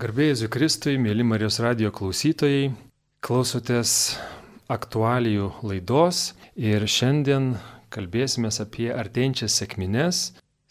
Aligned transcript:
Garbėjai 0.00 0.48
Kristui, 0.48 0.94
mėly 0.96 1.20
Marijos 1.28 1.58
radio 1.60 1.90
klausytojai, 1.92 2.70
klausotės 3.20 3.90
aktualijų 4.72 5.50
laidos 5.60 6.20
ir 6.56 6.86
šiandien 6.88 7.50
kalbėsime 7.92 8.48
apie 8.64 8.86
artėjančias 8.94 9.58
sėkmines. 9.60 10.22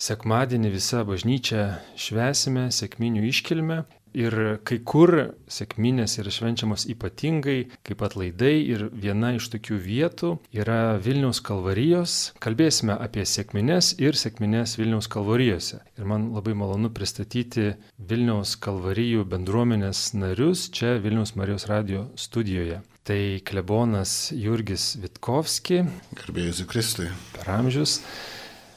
Sekmadienį 0.02 0.72
visą 0.74 1.04
bažnyčią 1.06 1.68
švesime 1.94 2.72
sėkminių 2.74 3.28
iškilmę 3.30 3.84
Ir 4.18 4.34
kai 4.66 4.80
kur 4.82 5.12
sėkminės 5.52 6.18
yra 6.22 6.32
švenčiamos 6.34 6.88
ypatingai, 6.90 7.70
kaip 7.86 8.02
atlaidai 8.06 8.56
ir 8.66 8.88
viena 8.90 9.36
iš 9.38 9.50
tokių 9.54 9.78
vietų 9.84 10.32
yra 10.56 10.98
Vilniaus 11.04 11.42
kalvarijos. 11.46 12.16
Kalbėsime 12.42 12.96
apie 12.98 13.26
sėkminės 13.30 13.94
ir 14.02 14.18
sėkminės 14.18 14.78
Vilniaus 14.80 15.10
kalvarijose. 15.12 15.84
Ir 16.00 16.10
man 16.10 16.32
labai 16.34 16.56
malonu 16.58 16.90
pristatyti 16.94 17.76
Vilniaus 17.98 18.56
kalvarijų 18.62 19.28
bendruomenės 19.30 20.10
narius 20.18 20.70
čia 20.74 20.98
Vilniaus 21.04 21.36
Marijos 21.38 21.70
radio 21.70 22.08
studijoje. 22.18 22.82
Tai 23.06 23.22
klebonas 23.46 24.32
Jurgis 24.38 24.96
Vitkovski. 25.02 25.84
Garbėjus 26.18 26.66
Kristui. 26.70 27.08
Per 27.38 27.54
amžius. 27.60 28.00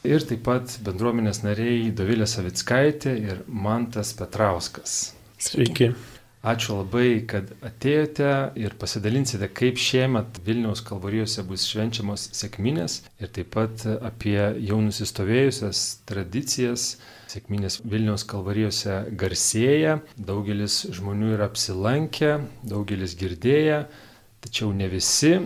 Ir 0.03 0.25
taip 0.27 0.41
pat 0.47 0.79
bendruomenės 0.83 1.45
nariai 1.45 1.93
Dovilė 1.95 2.27
Savickaitė 2.27 3.13
ir 3.23 3.43
Mantas 3.47 4.11
Petrauskas. 4.19 5.13
Sveiki. 5.43 5.91
Ačiū 6.43 6.77
labai, 6.81 7.23
kad 7.31 7.49
atėjote 7.67 8.29
ir 8.59 8.75
pasidalinsite, 8.79 9.47
kaip 9.51 9.79
šiemet 9.79 10.41
Vilniaus 10.47 10.83
kalvarijose 10.87 11.43
bus 11.47 11.65
švenčiamos 11.71 12.29
sėkminės 12.35 12.97
ir 13.23 13.31
taip 13.35 13.53
pat 13.55 13.85
apie 13.95 14.39
jau 14.63 14.79
nusistovėjusias 14.83 15.83
tradicijas. 16.11 16.87
Sėkminės 17.31 17.81
Vilniaus 17.87 18.27
kalvarijose 18.31 18.97
garsėja, 19.19 20.01
daugelis 20.19 20.81
žmonių 20.95 21.37
yra 21.37 21.47
apsilankę, 21.51 22.33
daugelis 22.67 23.15
girdėję, 23.19 23.85
tačiau 24.47 24.71
ne 24.75 24.91
visi. 24.95 25.37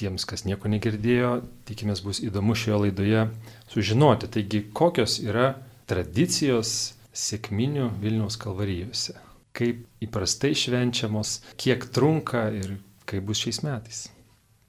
Tiems, 0.00 0.24
kas 0.28 0.44
nieko 0.48 0.68
negirdėjo, 0.72 1.36
tikimės 1.68 2.04
bus 2.04 2.20
įdomu 2.24 2.56
šioje 2.56 2.82
laidoje 2.86 3.28
sužinoti. 3.72 4.32
Taigi, 4.36 4.64
kokios 4.76 5.20
yra 5.24 5.54
tradicijos 5.88 6.74
sėkminių 7.16 7.94
Vilniaus 8.00 8.36
kalvarijose 8.40 9.16
kaip 9.56 9.86
įprastai 10.04 10.52
švenčiamos, 10.58 11.40
kiek 11.60 11.88
trunka 11.94 12.48
ir 12.54 12.76
kaip 13.08 13.26
bus 13.28 13.44
šiais 13.44 13.62
metais. 13.64 14.06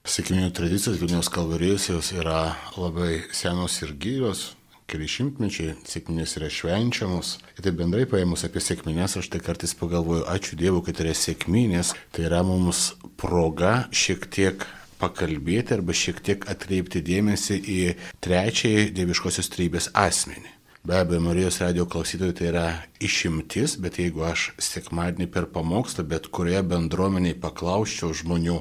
Sėkminių 0.07 0.53
tradicijos 0.55 1.01
Vilniaus 1.01 1.27
kalvarijos 1.33 1.89
jos 1.89 2.13
yra 2.15 2.55
labai 2.79 3.25
senos 3.35 3.75
ir 3.83 3.91
gyvos, 3.99 4.53
keli 4.87 5.07
šimtmečiai, 5.11 5.75
sėkminės 5.83 6.37
yra 6.39 6.47
švenčiamos. 6.53 7.33
Ir 7.57 7.65
tai 7.65 7.73
bendrai 7.75 8.05
paėmus 8.07 8.45
apie 8.47 8.63
sėkminės, 8.63 9.17
aš 9.19 9.27
tai 9.33 9.41
kartais 9.43 9.75
pagalvoju, 9.75 10.23
ačiū 10.31 10.55
Dievui, 10.59 10.85
kad 10.87 11.03
yra 11.03 11.11
sėkminės, 11.17 11.91
tai 12.15 12.29
yra 12.29 12.39
mums 12.47 12.93
proga 13.19 13.89
šiek 13.91 14.29
tiek 14.31 14.63
pakalbėti 15.01 15.75
arba 15.75 15.93
šiek 15.93 16.21
tiek 16.23 16.47
atkreipti 16.49 17.03
dėmesį 17.05 17.57
į 17.59 17.81
trečiąjį 18.23 18.87
dieviškosios 18.97 19.51
trybės 19.53 19.91
asmenį. 19.93 20.56
Be 20.83 20.99
abejo, 20.99 21.21
Marijos 21.21 21.57
radio 21.59 21.85
klausytojai 21.85 22.33
tai 22.33 22.47
yra 22.51 22.67
išimtis, 23.03 23.75
bet 23.81 23.97
jeigu 23.99 24.23
aš 24.27 24.51
sekmadienį 24.61 25.27
per 25.33 25.47
pamokslą, 25.51 26.05
bet 26.07 26.29
kurioje 26.31 26.61
bendruomeniai 26.69 27.35
paklausčiau 27.41 28.13
žmonių, 28.15 28.59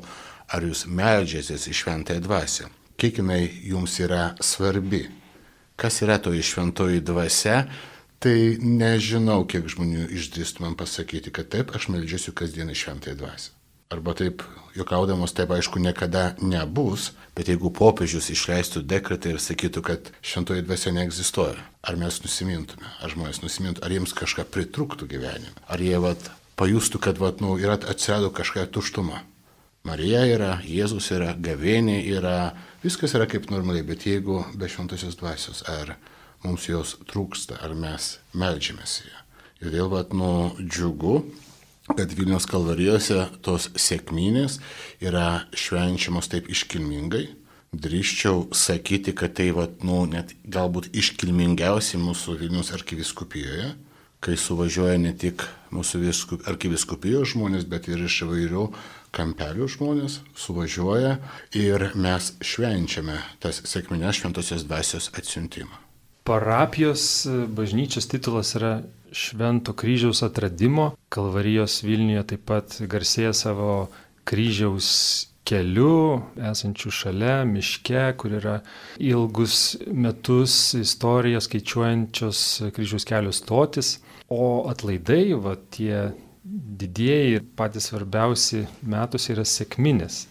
ar 0.51 0.65
jūs 0.67 0.87
melžiatės 0.89 1.69
į 1.71 1.75
šventąją 1.81 2.25
dvasę, 2.25 2.71
kiek 2.99 3.21
jinai 3.21 3.43
jums 3.69 3.99
yra 4.03 4.31
svarbi, 4.41 5.05
kas 5.77 6.01
yra 6.07 6.19
toji 6.23 6.43
šventoji 6.47 7.05
dvasia, 7.05 7.67
tai 8.23 8.57
nežinau, 8.63 9.45
kiek 9.45 9.69
žmonių 9.69 10.09
išdrįstų 10.17 10.65
man 10.65 10.79
pasakyti, 10.79 11.35
kad 11.35 11.53
taip, 11.53 11.75
aš 11.77 11.91
melžiuosi 11.93 12.35
kasdien 12.35 12.73
į 12.73 12.81
šventąją 12.81 13.21
dvasę. 13.23 13.56
Arba 13.87 14.17
taip, 14.19 14.43
juokaudamos, 14.75 15.31
taip 15.31 15.53
aišku, 15.55 15.79
niekada 15.79 16.33
nebus, 16.43 17.13
bet 17.39 17.47
jeigu 17.47 17.71
popiežius 17.71 18.33
išleistų 18.35 18.83
dekretą 18.83 19.31
ir 19.31 19.39
sakytų, 19.43 19.83
kad 19.87 20.11
šventoji 20.27 20.65
dvasia 20.67 20.91
neegzistuoja, 20.97 21.61
ar 21.87 22.01
mes 22.01 22.19
nusimintume, 22.25 22.91
ar 22.99 23.15
žmonės 23.15 23.45
nusimintų, 23.45 23.85
ar 23.87 23.95
jiems 23.95 24.17
kažką 24.19 24.49
pritrūktų 24.51 25.07
gyvenime, 25.13 25.55
ar 25.71 25.85
jie 25.87 25.95
vat, 26.03 26.33
pajustų, 26.59 26.99
kad 27.07 27.23
vat, 27.23 27.39
nu, 27.45 27.55
yra 27.63 27.79
atsirado 27.79 28.33
kažkokia 28.35 28.67
tuštuma. 28.75 29.23
Marija 29.87 30.25
yra, 30.27 30.53
Jėzus 30.67 31.13
yra, 31.15 31.31
gavėnė 31.39 32.01
yra, 32.11 32.57
viskas 32.83 33.15
yra 33.15 33.29
kaip 33.31 33.47
normaliai, 33.55 33.87
bet 33.87 34.03
jeigu 34.09 34.43
be 34.59 34.67
šventosios 34.67 35.15
dvasios, 35.21 35.63
ar 35.71 35.95
mums 36.43 36.67
jos 36.67 36.97
trūksta, 37.07 37.61
ar 37.63 37.79
mes 37.79 38.17
melžiamės 38.35 38.99
ją. 39.07 39.27
Ir 39.63 39.71
vėl, 39.77 39.93
vat, 39.95 40.11
nu, 40.11 40.57
džiugu, 40.59 41.21
kad 41.95 42.13
Vilnius 42.19 42.49
kalvarijose 42.51 43.27
tos 43.47 43.69
sėkminės 43.79 44.59
yra 45.05 45.47
švenčiamos 45.55 46.31
taip 46.33 46.51
iškilmingai. 46.51 47.29
Drįščiau 47.77 48.47
sakyti, 48.57 49.13
kad 49.13 49.35
tai 49.37 49.51
vat, 49.55 49.83
nu, 49.85 50.05
net 50.09 50.33
galbūt 50.49 50.89
iškilmingiausi 50.97 52.01
mūsų 52.01 52.39
Vilnius 52.41 52.73
arkiviskupijoje, 52.75 53.75
kai 54.25 54.37
suvažiuoja 54.41 54.97
ne 55.03 55.13
tik 55.13 55.45
mūsų 55.75 56.01
arkiviskupijos 56.49 57.35
žmonės, 57.35 57.67
bet 57.69 57.91
ir 57.91 58.07
iš 58.07 58.23
įvairių 58.27 58.69
kampelių 59.17 59.69
žmonės 59.77 60.21
suvažiuoja 60.39 61.17
ir 61.57 61.91
mes 61.95 62.33
švenčiame 62.45 63.19
tas 63.43 63.61
sėkminės 63.69 64.23
šventosios 64.23 64.65
dvasios 64.67 65.11
atsiuntimą. 65.13 65.83
Parapijos 66.27 67.27
bažnyčios 67.55 68.09
titulas 68.11 68.55
yra 68.59 68.81
Švento 69.13 69.73
kryžiaus 69.73 70.23
atradimo. 70.27 70.95
Kalvarijos 71.09 71.83
Vilniuje 71.87 72.25
taip 72.33 72.45
pat 72.49 72.77
garsėja 72.91 73.33
savo 73.37 73.89
kryžiaus 74.27 74.89
keliu, 75.47 76.23
esančiu 76.51 76.91
šalia, 76.91 77.45
miške, 77.47 78.03
kur 78.19 78.35
yra 78.41 78.57
ilgus 78.99 79.77
metus 79.87 80.75
istoriją 80.75 81.41
skaičiuojančios 81.45 82.43
kryžiaus 82.75 83.07
kelio 83.07 83.35
stotis. 83.35 83.97
O 84.27 84.67
atlaidai, 84.71 85.37
va 85.39 85.55
tie 85.71 86.09
didieji 86.47 87.39
ir 87.39 87.47
patys 87.59 87.91
svarbiausi 87.91 88.65
metus 88.83 89.31
yra 89.31 89.47
sėkminės. 89.47 90.25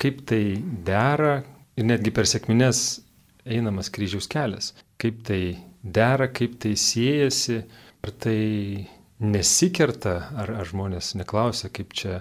Kaip 0.00 0.24
tai 0.28 0.42
dera 0.86 1.42
ir 1.76 1.88
netgi 1.88 2.12
per 2.14 2.28
sėkminės 2.28 3.02
einamas 3.44 3.92
kryžiaus 3.92 4.28
kelias. 4.30 4.72
Kaip 5.00 5.20
tai 5.28 5.42
dera, 5.82 6.28
kaip 6.32 6.58
tai 6.62 6.74
siejasi 6.78 7.62
Ar 8.02 8.10
tai 8.18 8.88
nesikerta, 9.22 10.16
ar, 10.34 10.50
ar 10.58 10.66
žmonės 10.66 11.12
neklausia, 11.14 11.68
kaip 11.70 11.92
čia 11.94 12.16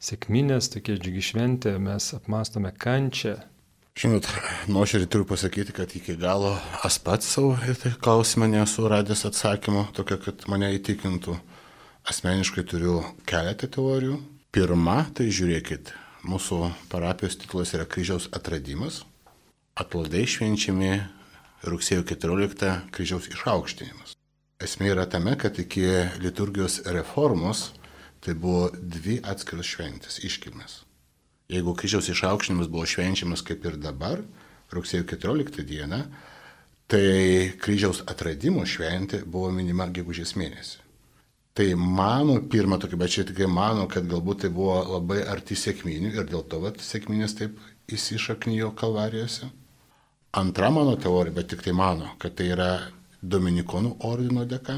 sėkminės, 0.00 0.70
tokia 0.72 0.96
džiugi 0.96 1.24
šventė, 1.30 1.74
mes 1.82 2.08
apmastome 2.16 2.72
kančią. 2.72 3.34
Žinot, 3.96 4.28
nuoširdį 4.72 5.10
turiu 5.12 5.28
pasakyti, 5.28 5.74
kad 5.76 5.92
iki 5.96 6.16
galo 6.20 6.54
aš 6.84 6.98
pats 7.04 7.28
savo 7.36 7.54
į 7.64 7.76
tai 7.82 7.92
klausimą 8.00 8.48
nesu 8.52 8.88
radęs 8.88 9.26
atsakymo, 9.28 9.86
tokio, 9.96 10.16
kad 10.24 10.48
mane 10.52 10.72
įtikintų. 10.78 11.36
Asmeniškai 12.08 12.64
turiu 12.70 13.00
keletą 13.28 13.68
teorijų. 13.76 14.16
Pirma, 14.56 15.02
tai 15.12 15.28
žiūrėkit, 15.28 15.92
mūsų 16.24 16.62
parapijos 16.92 17.36
titulas 17.42 17.76
yra 17.76 17.84
kryžiaus 17.84 18.30
atradimas. 18.36 19.02
Atlaidai 19.76 20.24
švenčiami 20.24 20.94
rugsėjo 21.68 22.06
14 22.08 22.78
kryžiaus 22.94 23.32
išaukštinimas. 23.32 24.15
Esmė 24.56 24.94
yra 24.94 25.04
tame, 25.04 25.34
kad 25.36 25.58
iki 25.60 25.84
liturgijos 26.22 26.78
reformos 26.88 27.74
tai 28.24 28.32
buvo 28.32 28.70
dvi 28.72 29.18
atskiros 29.20 29.68
šventės 29.68 30.16
iškilmės. 30.24 30.78
Jeigu 31.52 31.74
kryžiaus 31.76 32.08
išaukštinimas 32.10 32.70
buvo 32.72 32.86
švenčiamas 32.88 33.44
kaip 33.44 33.68
ir 33.68 33.76
dabar, 33.76 34.24
rugsėjo 34.72 35.04
14 35.12 35.60
dieną, 35.68 36.00
tai 36.88 37.52
kryžiaus 37.60 38.00
atradimo 38.08 38.64
šventė 38.64 39.20
buvo 39.28 39.52
minima 39.52 39.90
gegužės 39.92 40.32
mėnesį. 40.40 40.80
Tai 41.56 41.68
mano, 41.76 42.40
pirmą 42.52 42.80
tokį, 42.80 42.96
bet 43.00 43.12
čia 43.12 43.28
tikrai 43.28 43.46
mano, 43.48 43.86
kad 43.92 44.08
galbūt 44.08 44.46
tai 44.46 44.50
buvo 44.56 44.80
labai 44.96 45.22
arti 45.24 45.56
sėkminių 45.56 46.16
ir 46.16 46.26
dėl 46.32 46.48
to 46.48 46.64
vat, 46.64 46.80
sėkminės 46.80 47.36
taip 47.36 47.60
įsišaknyjo 47.92 48.72
kalvarijose. 48.76 49.52
Antra 50.36 50.72
mano 50.72 50.96
teorija, 51.00 51.36
bet 51.36 51.52
tik 51.52 51.64
tai 51.64 51.72
mano, 51.76 52.14
kad 52.20 52.36
tai 52.36 52.50
yra 52.56 52.70
Dominikonų 53.26 53.96
ordino 54.06 54.44
dėka, 54.46 54.76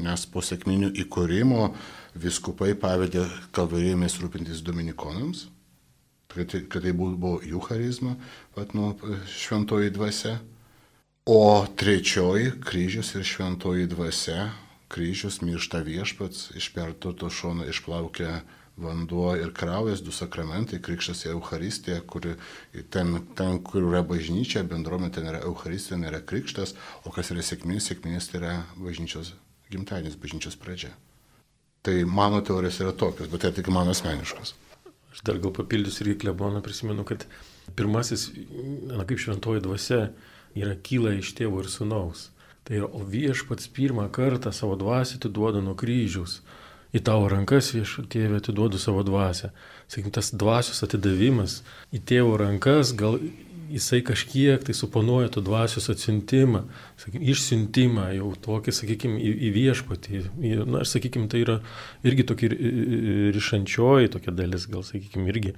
nes 0.00 0.24
po 0.32 0.40
sėkminių 0.44 0.94
įkūrimo 1.02 1.70
viskupai 2.16 2.72
pavedė 2.80 3.26
kalvarijomis 3.56 4.16
rūpintis 4.22 4.62
dominikonams, 4.64 5.46
kad, 6.32 6.48
tai, 6.52 6.62
kad 6.72 6.86
tai 6.86 6.92
buvo 6.96 7.38
jų 7.44 7.60
charizma, 7.68 8.14
pat 8.56 8.72
nuo 8.76 8.94
šventoji 9.32 9.92
dvasia. 9.92 10.38
O 11.26 11.66
trečioji 11.76 12.52
kryžius 12.62 13.16
ir 13.18 13.26
šventoji 13.26 13.88
dvasia, 13.90 14.52
kryžius 14.92 15.40
miršta 15.42 15.80
viešpats, 15.82 16.52
iš 16.56 16.70
perturto 16.72 17.28
šono 17.32 17.66
išplaukia 17.66 18.40
vanduo 18.76 19.30
ir 19.36 19.52
kraujas, 19.56 20.02
du 20.04 20.12
sakramentai, 20.12 20.82
krikštas 20.84 21.24
ir 21.24 21.32
Euharistija, 21.32 22.02
kur 22.04 22.26
ten, 22.92 23.16
ten, 23.38 23.58
kur 23.64 23.86
yra 23.88 24.02
bažnyčia, 24.04 24.66
bendruomenė, 24.68 25.14
ten 25.16 25.30
yra 25.30 25.40
Euharistija, 25.48 25.96
ten 25.96 26.04
yra 26.10 26.20
krikštas, 26.20 26.76
o 27.04 27.12
kas 27.14 27.32
yra 27.32 27.44
sėkmės, 27.46 27.88
sėkmės 27.88 28.30
tai 28.30 28.42
yra 28.42 28.54
bažnyčios 28.76 29.32
gimtadienis, 29.72 30.18
bažnyčios 30.20 30.58
pradžia. 30.60 30.92
Tai 31.86 31.96
mano 32.10 32.42
teorijos 32.44 32.80
yra 32.82 32.92
tokios, 32.92 33.30
bet 33.32 33.46
tai 33.46 33.52
tik 33.56 33.70
mano 33.72 33.94
asmeniškos. 33.94 34.54
Aš 35.14 35.22
dar 35.24 35.38
gal 35.40 35.52
papildysiu 35.56 36.04
irgi 36.04 36.18
kleboną, 36.26 36.60
prisimenu, 36.60 37.06
kad 37.08 37.24
pirmasis, 37.78 38.28
na 38.90 39.06
kaip 39.08 39.22
šventoji 39.22 39.64
dvasia, 39.64 40.00
yra 40.58 40.74
kyla 40.76 41.14
iš 41.16 41.32
tėvo 41.38 41.62
ir 41.62 41.70
sunaus. 41.72 42.30
Tai 42.66 42.80
yra, 42.80 42.88
o 42.90 43.04
viešpats 43.06 43.70
pirmą 43.72 44.08
kartą 44.12 44.52
savo 44.52 44.76
dvasį 44.76 45.20
atiduoda 45.20 45.62
nuo 45.62 45.76
kryžiaus. 45.78 46.40
Į 46.94 47.02
tavo 47.06 47.26
rankas 47.32 47.72
viešpatėvė 47.74 48.38
atiduodu 48.40 48.78
savo 48.80 49.02
dvasę. 49.06 49.50
Sakykim, 49.90 50.12
tas 50.14 50.30
dvasios 50.34 50.84
atidavimas 50.86 51.60
į 51.94 52.02
tėvo 52.06 52.36
rankas 52.40 52.94
gal 52.96 53.18
jisai 53.70 54.00
kažkiek 54.02 54.64
tai 54.64 54.74
suponuoja 54.74 55.28
to 55.32 55.42
dvasios 55.44 55.88
atsiuntimą, 55.90 56.62
sakykim, 57.00 57.24
išsiuntimą 57.32 58.06
jau 58.16 58.30
tokį, 58.46 58.74
sakykime, 58.78 59.18
į, 59.20 59.32
į 59.48 59.52
viešpatį. 59.56 60.20
Na, 60.62 60.82
aš 60.84 60.96
sakykime, 60.96 61.28
tai 61.32 61.42
yra 61.44 61.58
irgi 62.06 62.26
tokia 62.30 62.50
ryšančioji 63.36 64.12
tokia 64.16 64.34
dalis, 64.36 64.68
gal, 64.70 64.84
sakykime, 64.86 65.28
irgi, 65.32 65.56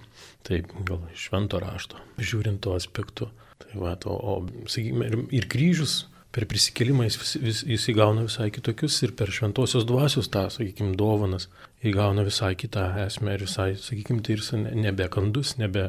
taip, 0.48 0.72
gal 0.88 1.04
švento 1.18 1.60
rašto, 1.62 2.00
žiūrint 2.20 2.62
to 2.64 2.76
aspektu. 2.78 3.30
Tai 3.58 3.80
va, 3.82 3.96
to, 4.00 4.14
o, 4.14 4.38
sakykime, 4.70 5.10
ir, 5.10 5.20
ir 5.40 5.48
kryžius 5.50 6.04
per 6.34 6.44
prisikelimą 6.48 7.06
jis, 7.06 7.16
vis, 7.20 7.32
vis, 7.42 7.62
jis 7.74 7.86
įgauna 7.92 8.26
visai 8.26 8.50
kitokius 8.52 8.98
ir 9.06 9.14
per 9.16 9.32
šventosios 9.32 9.86
dvasios 9.88 10.28
tą, 10.32 10.44
sakykime, 10.52 10.92
dovanas 10.98 11.48
įgauna 11.88 12.24
visai 12.26 12.52
kitą 12.58 12.90
esmę 13.06 13.36
ir 13.36 13.46
visai, 13.46 13.70
sakykime, 13.80 14.20
tai 14.26 14.36
ir 14.36 14.74
nebekandus, 14.84 15.56
nebe, 15.62 15.88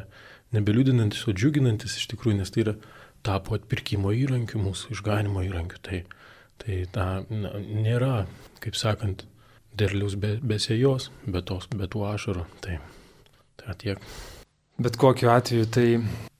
nebeliūdinantis, 0.56 1.26
o 1.28 1.36
džiuginantis 1.36 1.98
iš 2.00 2.08
tikrųjų, 2.14 2.40
nes 2.40 2.54
tai 2.54 2.64
yra 2.64 2.76
tapo 3.26 3.56
atpirkimo 3.58 4.14
įrankiu, 4.16 4.62
mūsų 4.64 4.94
išganimo 4.96 5.44
įrankiu. 5.44 5.82
Tai, 5.84 6.02
tai 6.62 6.80
ta, 6.94 7.08
na, 7.28 7.52
nėra, 7.60 8.24
kaip 8.64 8.78
sakant, 8.80 9.26
derliaus 9.76 10.16
be, 10.20 10.38
be 10.42 10.60
sėjos, 10.62 11.10
be, 11.26 11.44
tos, 11.46 11.68
be 11.74 11.88
tų 11.90 12.06
ašarų. 12.14 12.46
Tai, 12.64 12.80
tai 13.60 13.80
tiek. 13.84 14.12
Bet 14.80 14.96
kokiu 14.96 15.28
atveju 15.28 15.66
tai 15.68 15.88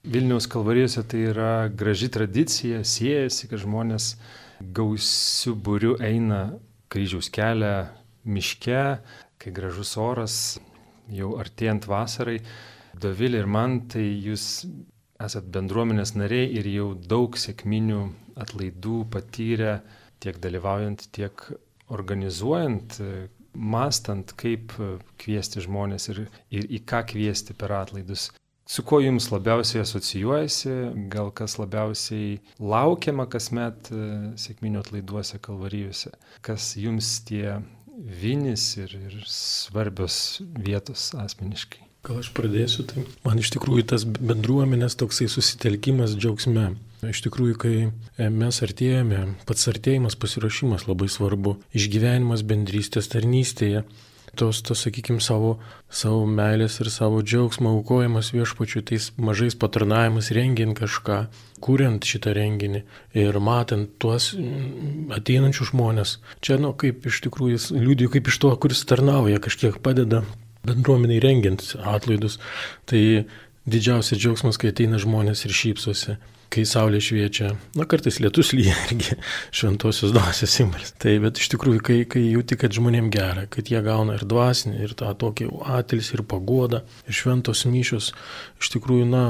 Vilniaus 0.09 0.47
kalvarijose 0.49 1.03
tai 1.05 1.19
yra 1.29 1.69
graži 1.69 2.07
tradicija, 2.09 2.79
siejasi, 2.89 3.51
kad 3.51 3.61
žmonės 3.61 4.15
gausių 4.79 5.53
būrių 5.61 5.91
eina 6.09 6.39
kryžiaus 6.89 7.29
kelią 7.35 7.75
miške, 8.25 8.85
kai 9.37 9.53
gražus 9.53 9.93
oras, 10.01 10.37
jau 11.13 11.35
artėjant 11.43 11.85
vasarai, 11.91 12.39
Dovilė 13.01 13.43
ir 13.43 13.47
man, 13.49 13.77
tai 13.93 14.07
jūs 14.09 14.65
esat 15.21 15.53
bendruomenės 15.53 16.15
nariai 16.17 16.49
ir 16.57 16.67
jau 16.73 16.89
daug 16.97 17.37
sėkminių 17.37 18.01
atlaidų 18.41 19.03
patyrę 19.13 19.77
tiek 20.21 20.41
dalyvaujant, 20.41 21.11
tiek 21.13 21.45
organizuojant, 21.93 22.99
mastant, 23.55 24.35
kaip 24.41 24.75
kviesti 25.21 25.63
žmonės 25.65 26.11
ir, 26.13 26.23
ir 26.51 26.69
į 26.71 26.83
ką 26.89 27.03
kviesti 27.13 27.57
per 27.57 27.75
atlaidus. 27.81 28.31
Su 28.71 28.85
kuo 28.87 29.01
jums 29.03 29.27
labiausiai 29.33 29.83
asocijuojasi, 29.83 30.73
gal 31.11 31.33
kas 31.35 31.57
labiausiai 31.59 32.37
laukiama 32.63 33.27
kasmet 33.27 33.91
e, 33.91 34.05
sėkminių 34.39 34.85
atlaiduose 34.85 35.41
kalvarijose, 35.43 36.15
kas 36.47 36.77
jums 36.79 37.17
tie 37.27 37.59
vinis 38.23 38.77
ir, 38.79 38.95
ir 38.95 39.21
svarbios 39.27 40.39
vietos 40.55 41.11
asmeniškai. 41.19 41.90
Gal 42.01 42.23
aš 42.23 42.31
pradėsiu, 42.33 42.87
tai 42.89 43.03
man 43.27 43.41
iš 43.43 43.51
tikrųjų 43.53 43.83
tas 43.93 44.07
bendruomenės 44.09 44.97
toksai 45.01 45.27
susitelkimas 45.29 46.15
džiaugsme. 46.17 46.71
Iš 47.05 47.21
tikrųjų, 47.27 47.57
kai 47.61 47.75
e, 47.81 48.29
mes 48.33 48.61
artėjame, 48.65 49.21
pats 49.49 49.69
artėjimas, 49.69 50.17
pasirašymas 50.21 50.87
labai 50.89 51.11
svarbu, 51.13 51.59
išgyvenimas 51.77 52.45
bendrystės 52.49 53.09
tarnystėje, 53.13 53.85
tos, 54.37 54.63
tos 54.65 54.85
sakykime, 54.87 55.21
savo, 55.25 55.55
savo 55.93 56.25
meilės 56.29 56.79
ir 56.81 56.91
savo 56.93 57.21
džiaugsmo 57.25 57.73
aukojimas 57.77 58.33
viešpačiu, 58.33 58.83
tais 58.89 59.11
mažais 59.21 59.57
patarnavimas, 59.61 60.33
rengiant 60.37 60.77
kažką, 60.81 61.23
kuriant 61.61 62.05
šitą 62.05 62.33
renginį 62.37 62.85
ir 63.21 63.41
matant 63.45 63.93
tuos 64.01 64.33
mm, 64.37 65.11
ateinančius 65.21 65.75
žmonės. 65.75 66.19
Čia, 66.45 66.61
nu, 66.63 66.73
kaip 66.73 67.05
iš 67.13 67.21
tikrųjų, 67.27 67.61
liūdėjau, 67.77 68.15
kaip 68.17 68.33
iš 68.33 68.41
to, 68.45 68.55
kuris 68.65 68.85
tarnauja, 68.89 69.43
kažkiek 69.43 69.81
padeda 69.85 70.25
bendruomeniai 70.67 71.23
rengiant 71.25 71.63
atlaidus, 71.85 72.39
tai 72.91 73.25
didžiausias 73.71 74.21
džiaugsmas, 74.21 74.59
kai 74.61 74.73
ateina 74.75 75.01
žmonės 75.01 75.47
ir 75.47 75.57
šypsosi 75.57 76.17
kai 76.51 76.65
saulė 76.67 76.99
šviečia, 77.03 77.53
na 77.79 77.87
kartais 77.89 78.19
lietus 78.23 78.51
lyja 78.57 78.75
irgi 78.89 79.17
šventosios 79.57 80.13
dvasios 80.15 80.53
simbolis. 80.53 80.93
Tai 81.01 81.15
bet 81.23 81.39
iš 81.41 81.51
tikrųjų, 81.55 81.83
kai, 81.87 81.99
kai 82.11 82.25
jauti, 82.27 82.59
kad 82.61 82.75
žmonėm 82.75 83.11
gera, 83.15 83.47
kad 83.51 83.71
jie 83.71 83.81
gauna 83.87 84.17
ir 84.19 84.25
dvasinį, 84.29 84.81
ir 84.85 84.95
tą 84.99 85.13
tokį 85.21 85.49
atilis, 85.79 86.11
ir 86.15 86.25
pagodą, 86.27 86.83
ir 87.07 87.17
šventos 87.17 87.63
myšios, 87.71 88.11
iš 88.61 88.73
tikrųjų, 88.75 89.07
na, 89.11 89.23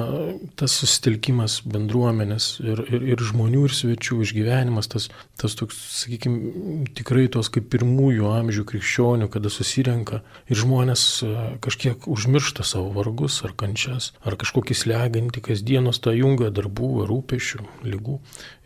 tas 0.60 0.74
susitelkimas 0.80 1.60
bendruomenės 1.68 2.48
ir, 2.64 2.84
ir, 2.88 3.04
ir 3.14 3.24
žmonių, 3.30 3.66
ir 3.68 3.76
svečių 3.76 4.20
išgyvenimas, 4.24 4.88
tas, 4.90 5.10
tas 5.40 5.56
toks, 5.58 5.78
sakykime, 6.00 6.88
tikrai 6.96 7.26
tos 7.32 7.52
kaip 7.52 7.68
pirmųjų 7.72 8.30
amžių 8.32 8.66
krikščionių, 8.72 9.28
kada 9.32 9.52
susirenka 9.52 10.22
ir 10.50 10.60
žmonės 10.60 11.04
e, 11.26 11.34
kažkiek 11.64 12.08
užmiršta 12.10 12.64
savo 12.66 12.90
vargus 12.96 13.40
ar 13.46 13.54
kančias, 13.58 14.10
ar 14.24 14.38
kažkokį 14.40 14.76
slegantį 14.76 15.44
kasdienos 15.50 16.00
tą 16.02 16.14
jungą 16.16 16.50
darbų 16.54 16.90
ar 17.04 17.09
rūpešių, 17.10 17.60
lygų 17.86 18.16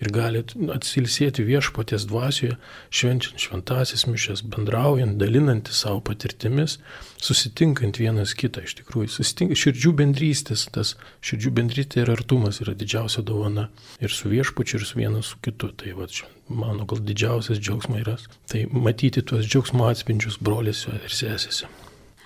ir 0.05 0.12
gali 0.14 0.43
atsilsėti 0.75 1.44
viešpatės 1.49 2.06
dvasioje, 2.11 2.58
švenčiant 2.94 3.41
šventasis 3.41 4.06
mišes, 4.11 4.44
bendraujant, 4.55 5.17
dalinantis 5.20 5.82
savo 5.85 6.02
patirtimis, 6.05 6.79
susitinkant 7.25 7.99
vienas 8.00 8.35
kitą, 8.38 8.64
iš 8.67 8.76
tikrųjų, 8.82 9.25
širdžių 9.64 9.94
bendrystės, 10.00 10.67
tas 10.75 10.94
širdžių 11.25 11.55
bendrystė 11.61 12.05
ir 12.05 12.12
artumas 12.14 12.61
yra 12.64 12.76
didžiausia 12.79 13.25
dovana 13.26 13.69
ir 14.05 14.12
su 14.12 14.32
viešpačiu, 14.32 14.81
ir 14.81 14.88
su 14.88 15.00
vienas 15.00 15.32
su 15.32 15.41
kitu. 15.44 15.73
Tai 15.75 15.96
va, 15.99 16.08
mano 16.49 16.85
gal 16.88 17.00
didžiausias 17.00 17.62
džiaugsmas 17.62 18.05
yra, 18.05 18.19
tai 18.50 18.67
matyti 18.70 19.25
tuos 19.25 19.49
džiaugsmo 19.49 19.88
atspindžius 19.88 20.38
broliuose 20.44 21.00
ir 21.00 21.17
sesėse. 21.23 21.70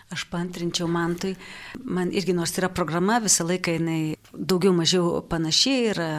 Aš 0.08 0.24
pantrinčiau 0.32 0.88
mantui, 0.88 1.34
man 1.84 2.08
irgi 2.16 2.32
nors 2.32 2.54
yra 2.56 2.70
programa, 2.72 3.18
visą 3.20 3.44
laiką 3.44 3.74
jinai 3.76 4.00
daugiau 4.32 4.74
mažiau 4.76 5.22
panašiai 5.28 5.90
yra, 5.92 6.10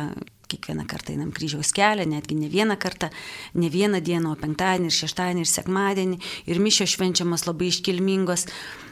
kiekvieną 0.50 0.86
kartą 0.90 1.14
einam 1.14 1.32
kryžiaus 1.36 1.72
kelią, 1.78 2.08
netgi 2.10 2.36
ne 2.36 2.50
vieną 2.50 2.78
kartą, 2.82 3.10
ne 3.56 3.70
vieną 3.70 4.02
dieną, 4.02 4.34
o 4.34 4.40
penktadienį 4.40 4.90
ir 4.90 4.98
šeštadienį 4.98 5.46
ir 5.46 5.52
sekmadienį, 5.52 6.20
ir 6.50 6.62
mišio 6.64 6.88
švenčiamas 6.90 7.46
labai 7.46 7.70
iškilmingos 7.70 8.48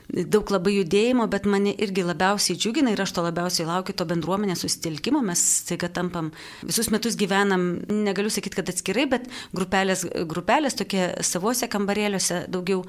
daug 0.07 0.51
labai 0.53 0.77
judėjimo, 0.77 1.27
bet 1.31 1.47
mane 1.49 1.73
irgi 1.83 2.05
labiausiai 2.07 2.57
džiugina 2.57 2.93
ir 2.93 3.01
aš 3.03 3.13
to 3.17 3.23
labiausiai 3.25 3.67
laukiu 3.67 3.95
to 3.97 4.07
bendruomenės 4.07 4.63
susitelkimo. 4.63 5.21
Mes 5.25 5.41
staiga 5.63 5.89
tampam, 5.93 6.31
visus 6.63 6.91
metus 6.93 7.17
gyvenam, 7.19 7.67
negaliu 7.91 8.31
sakyti, 8.31 8.61
kad 8.61 8.71
atskirai, 8.71 9.07
bet 9.11 9.27
grupelės, 9.55 10.05
grupelės 10.29 10.79
tokie 10.79 11.09
savose 11.27 11.67
kambarėliuose 11.71 12.45
daugiau, 12.53 12.85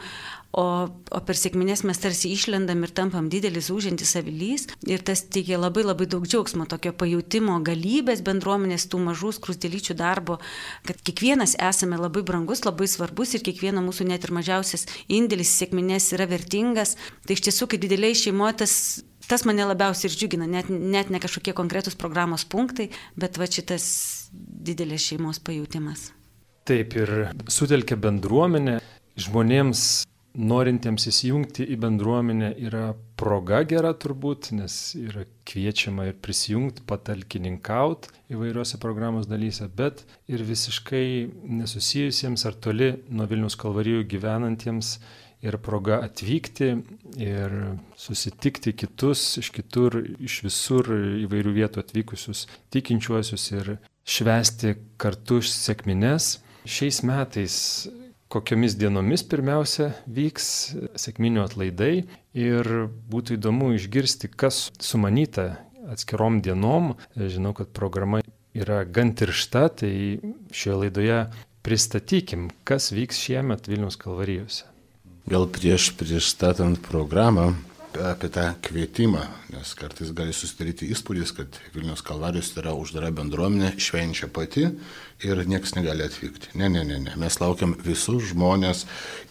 o, 0.56 0.64
o 0.88 1.20
per 1.26 1.36
sėkminės 1.36 1.82
mes 1.84 2.00
tarsi 2.00 2.30
išlendam 2.32 2.80
ir 2.86 2.92
tampam 2.96 3.28
didelis 3.32 3.68
užintis 3.74 4.14
avilys 4.16 4.64
ir 4.88 5.02
tas 5.04 5.24
teikia 5.28 5.58
labai 5.60 5.84
labai 5.84 6.06
daug 6.08 6.24
džiaugsmo, 6.24 6.64
tokio 6.70 6.94
pajūtimo 6.96 7.58
galybės 7.66 8.22
bendruomenės, 8.24 8.86
tų 8.88 9.02
mažų 9.10 9.34
skrusdėlyčių 9.36 9.98
darbo, 9.98 10.38
kad 10.88 11.02
kiekvienas 11.04 11.56
esame 11.68 11.98
labai 12.00 12.24
brangus, 12.26 12.64
labai 12.64 12.88
svarbus 12.88 13.34
ir 13.36 13.44
kiekvieno 13.44 13.82
mūsų 13.84 14.08
net 14.08 14.24
ir 14.24 14.34
mažiausias 14.38 14.86
indėlis 15.12 15.52
sėkminės 15.58 16.08
yra 16.16 16.28
vertingas 16.30 16.96
Tai 17.26 17.36
iš 17.36 17.44
tiesų, 17.48 17.70
kai 17.70 17.80
dideliai 17.82 18.16
šeimoje 18.18 18.58
tas, 18.64 18.74
tas 19.28 19.44
mane 19.48 19.66
labiausiai 19.68 20.10
ir 20.10 20.16
džiugina, 20.16 20.48
net, 20.50 20.68
net 20.68 21.12
ne 21.12 21.22
kažkokie 21.22 21.54
konkretūs 21.56 21.98
programos 22.00 22.46
punktai, 22.48 22.90
bet 23.16 23.40
va 23.40 23.48
šitas 23.48 23.88
didelės 24.32 25.10
šeimos 25.10 25.42
pajūtimas. 25.44 26.10
Taip 26.68 26.98
ir 27.00 27.14
sutelkia 27.48 27.96
bendruomenę 27.96 28.78
žmonėms 29.18 29.88
norintiems 30.38 31.08
įsijungti 31.10 31.64
į 31.72 31.78
bendruomenę 31.82 32.52
yra 32.68 32.92
proga 33.18 33.62
gera 33.66 33.90
turbūt, 33.98 34.52
nes 34.54 34.74
yra 34.98 35.24
kviečiama 35.48 36.08
ir 36.10 36.18
prisijungti, 36.22 36.84
patalkininkauti 36.86 38.12
įvairiuose 38.34 38.78
programos 38.82 39.26
dalyse, 39.30 39.66
bet 39.74 40.04
ir 40.30 40.44
visiškai 40.46 41.08
nesusijusiems 41.58 42.46
ar 42.46 42.58
toli 42.62 42.92
nuo 43.08 43.26
Vilnius 43.30 43.58
kalvarijų 43.58 44.04
gyvenantiems 44.12 44.98
ir 45.42 45.58
proga 45.62 46.00
atvykti 46.06 46.70
ir 47.22 47.54
susitikti 47.96 48.72
kitus 48.76 49.38
iš 49.42 49.52
kitur, 49.54 50.00
iš 50.18 50.42
visur 50.46 50.90
įvairių 51.24 51.54
vietų 51.60 51.84
atvykusius 51.84 52.46
tikinčiuosius 52.74 53.46
ir 53.54 53.72
švesti 54.08 54.74
kartu 55.00 55.40
sėkmines. 55.44 56.38
Šiais 56.68 57.02
metais 57.06 57.54
kokiomis 58.32 58.76
dienomis 58.76 59.24
pirmiausia 59.24 59.92
vyks 60.04 60.48
sėkminių 61.00 61.44
atlaidai 61.46 61.92
ir 62.36 62.72
būtų 63.08 63.38
įdomu 63.38 63.72
išgirsti, 63.78 64.28
kas 64.28 64.68
sumanyta 64.82 65.54
atskirom 65.88 66.42
dienom. 66.44 66.96
Žinau, 67.16 67.54
kad 67.56 67.72
programa 67.76 68.20
yra 68.58 68.82
gan 68.84 69.14
tiršta, 69.16 69.68
tai 69.80 69.92
šioje 70.52 70.80
laidoje 70.82 71.20
pristatykim, 71.64 72.50
kas 72.68 72.92
vyks 72.92 73.22
šiemet 73.22 73.68
Vilnius 73.70 73.96
kalvarijose. 74.00 74.66
Gal 75.28 75.44
prieš 75.52 75.90
pristatant 75.92 76.80
programą 76.80 77.52
apie 77.98 78.28
tą 78.32 78.54
kvietimą, 78.64 79.20
nes 79.52 79.74
kartais 79.76 80.12
gali 80.16 80.32
susidaryti 80.32 80.86
įspūdis, 80.94 81.34
kad 81.36 81.58
Vilnius 81.74 82.00
Kalvarijos 82.06 82.54
yra 82.56 82.72
uždara 82.72 83.10
bendruomenė, 83.12 83.74
švenčia 83.76 84.30
pati 84.32 84.64
ir 85.26 85.42
niekas 85.44 85.74
negali 85.76 86.06
atvykti. 86.06 86.54
Ne, 86.56 86.70
ne, 86.72 86.86
ne, 86.86 86.96
ne. 87.02 87.16
Mes 87.20 87.36
laukiam 87.42 87.74
visus 87.84 88.30
žmonės 88.30 88.86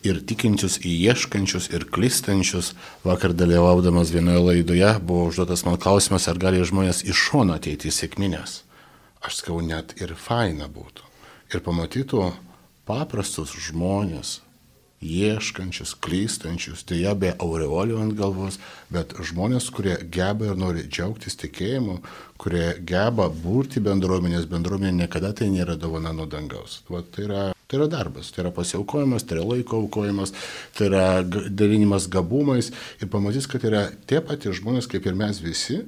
ir 0.06 0.22
tikinčius, 0.22 0.78
ieškančius 0.86 1.72
ir 1.74 1.88
klistančius. 1.90 2.76
Vakar 3.08 3.34
dalyvaudamas 3.34 4.14
vienoje 4.14 4.44
laidoje 4.52 4.94
buvo 5.02 5.32
užduotas 5.32 5.66
man 5.66 5.82
klausimas, 5.82 6.28
ar 6.30 6.38
gali 6.38 6.62
žmonės 6.62 7.08
iš 7.10 7.30
šono 7.32 7.58
ateiti 7.58 7.90
į 7.90 7.98
sėkminės. 8.04 8.60
Aš 9.26 9.42
sakau, 9.42 9.64
net 9.66 9.98
ir 9.98 10.14
faina 10.14 10.70
būtų. 10.70 11.10
Ir 11.56 11.64
pamatytų 11.66 12.28
paprastus 12.86 13.56
žmonės, 13.66 14.42
ieškančius, 15.04 15.94
klystančius, 16.02 16.82
dėja 16.90 17.14
be 17.20 17.34
aureolių 17.38 18.00
ant 18.02 18.16
galvos, 18.18 18.58
bet 18.94 19.14
žmonės, 19.30 19.70
kurie 19.74 19.98
geba 20.14 20.50
ir 20.50 20.58
nori 20.58 20.88
džiaugtis 20.88 21.38
tikėjimu, 21.44 22.00
kurie 22.42 22.72
geba 22.82 23.28
būti 23.30 23.84
bendruomenės, 23.86 24.48
bendruomenė 24.50 25.04
niekada 25.04 25.34
tai 25.38 25.52
nėra 25.54 25.78
dovana 25.78 26.16
nuo 26.18 26.26
dangaus. 26.30 26.82
Va, 26.90 27.04
tai, 27.04 27.28
yra, 27.28 27.44
tai 27.68 27.80
yra 27.80 27.90
darbas, 27.94 28.32
tai 28.34 28.46
yra 28.46 28.54
pasiaukojimas, 28.56 29.28
tai 29.28 29.38
yra 29.38 29.46
laiko 29.52 29.84
aukojimas, 29.84 30.34
tai 30.78 30.90
yra 30.90 31.06
dalinimas 31.22 32.10
gabumais 32.10 32.72
ir 32.98 33.14
pamatys, 33.14 33.50
kad 33.52 33.70
yra 33.70 33.88
tie 34.10 34.24
patys 34.26 34.58
žmonės 34.62 34.90
kaip 34.90 35.06
ir 35.06 35.18
mes 35.20 35.44
visi, 35.46 35.84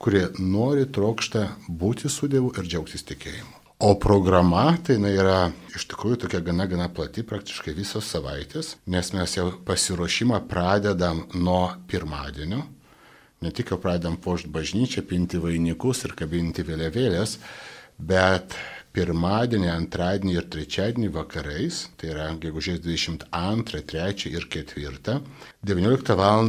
kurie 0.00 0.26
nori, 0.40 0.88
trokšta 0.88 1.50
būti 1.68 2.08
su 2.12 2.28
Dievu 2.32 2.54
ir 2.56 2.68
džiaugtis 2.68 3.04
tikėjimu. 3.08 3.65
O 3.78 3.92
programa 4.00 4.70
tai 4.80 4.94
yra 4.96 5.50
iš 5.76 5.82
tikrųjų 5.90 6.16
tokia 6.22 6.38
gana 6.40 6.64
gana 6.64 6.86
plati, 6.88 7.20
praktiškai 7.28 7.74
visos 7.76 8.06
savaitės, 8.08 8.70
nes 8.88 9.10
mes 9.12 9.34
jau 9.36 9.50
pasiruošimą 9.68 10.38
pradedam 10.48 11.26
nuo 11.36 11.74
pirmadienio. 11.84 12.62
Ne 13.44 13.52
tik 13.52 13.74
jau 13.74 13.76
pradedam 13.76 14.16
pošt 14.16 14.48
bažnyčią, 14.48 15.04
pinti 15.10 15.36
vainikus 15.42 16.06
ir 16.08 16.14
kabinti 16.16 16.64
vėliavėlės, 16.64 17.34
bet 18.00 18.56
pirmadienį, 18.96 19.68
antradienį 19.74 20.38
ir 20.38 20.48
trečiadienį 20.56 21.12
vakarais, 21.18 21.82
tai 22.00 22.14
yra 22.14 22.30
gegužės 22.46 22.80
22, 22.80 23.84
3 23.92 24.32
ir 24.32 24.48
4, 24.56 25.20
19 25.74 26.16
val. 26.16 26.48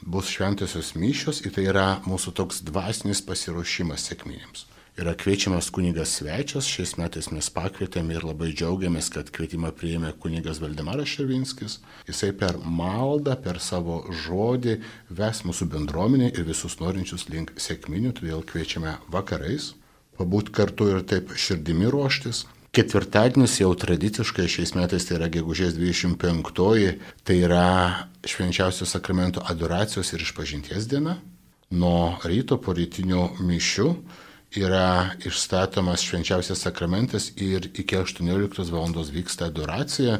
bus 0.00 0.32
šventosios 0.32 0.94
mišios 0.96 1.44
ir 1.44 1.52
tai 1.52 1.68
yra 1.68 1.86
mūsų 2.08 2.32
toks 2.32 2.64
dvasinis 2.64 3.20
pasiruošimas 3.20 4.08
sėkmėms 4.08 4.64
yra 4.98 5.14
kviečiamas 5.14 5.70
kunigas 5.70 6.16
svečias. 6.18 6.66
Šiais 6.66 6.96
metais 6.98 7.30
mes 7.30 7.48
pakvietėme 7.54 8.16
ir 8.16 8.26
labai 8.26 8.50
džiaugiamės, 8.52 9.10
kad 9.14 9.30
kvietimą 9.34 9.72
priėmė 9.78 10.12
kunigas 10.18 10.60
Valdemaras 10.62 11.14
Šervinskis. 11.14 11.78
Jisai 12.10 12.32
per 12.36 12.58
maldą, 12.64 13.38
per 13.40 13.62
savo 13.62 14.02
žodį 14.24 14.78
ves 15.10 15.44
mūsų 15.46 15.70
bendruomenę 15.74 16.32
ir 16.34 16.48
visus 16.48 16.80
norinčius 16.82 17.28
link 17.30 17.54
sėkminių, 17.56 18.16
todėl 18.18 18.42
kviečiame 18.46 18.98
vakarais 19.12 19.72
pabūt 20.18 20.50
kartu 20.54 20.90
ir 20.92 21.04
taip 21.06 21.34
širdimi 21.38 21.88
ruoštis. 21.92 22.44
Ketvirtadienis 22.74 23.56
jau 23.62 23.70
tradiciškai 23.78 24.44
šiais 24.50 24.74
metais 24.76 25.06
tai 25.08 25.16
yra 25.16 25.30
gegužės 25.32 25.76
25-oji, 25.78 26.98
tai 27.24 27.36
yra 27.46 27.64
švenčiausio 28.28 28.86
sakramento 28.86 29.42
adoracijos 29.50 30.12
ir 30.12 30.26
išpažinties 30.26 30.88
diena. 30.90 31.16
Nuo 31.70 32.18
ryto 32.24 32.58
po 32.60 32.74
rytinių 32.76 33.24
mišių 33.44 33.88
yra 34.56 35.10
išstatomas 35.26 36.02
švenčiausias 36.06 36.62
sakramentas 36.64 37.32
ir 37.36 37.70
iki 37.74 37.96
18 37.96 38.70
val. 38.72 38.88
vyksta 39.12 39.46
adoracija, 39.46 40.18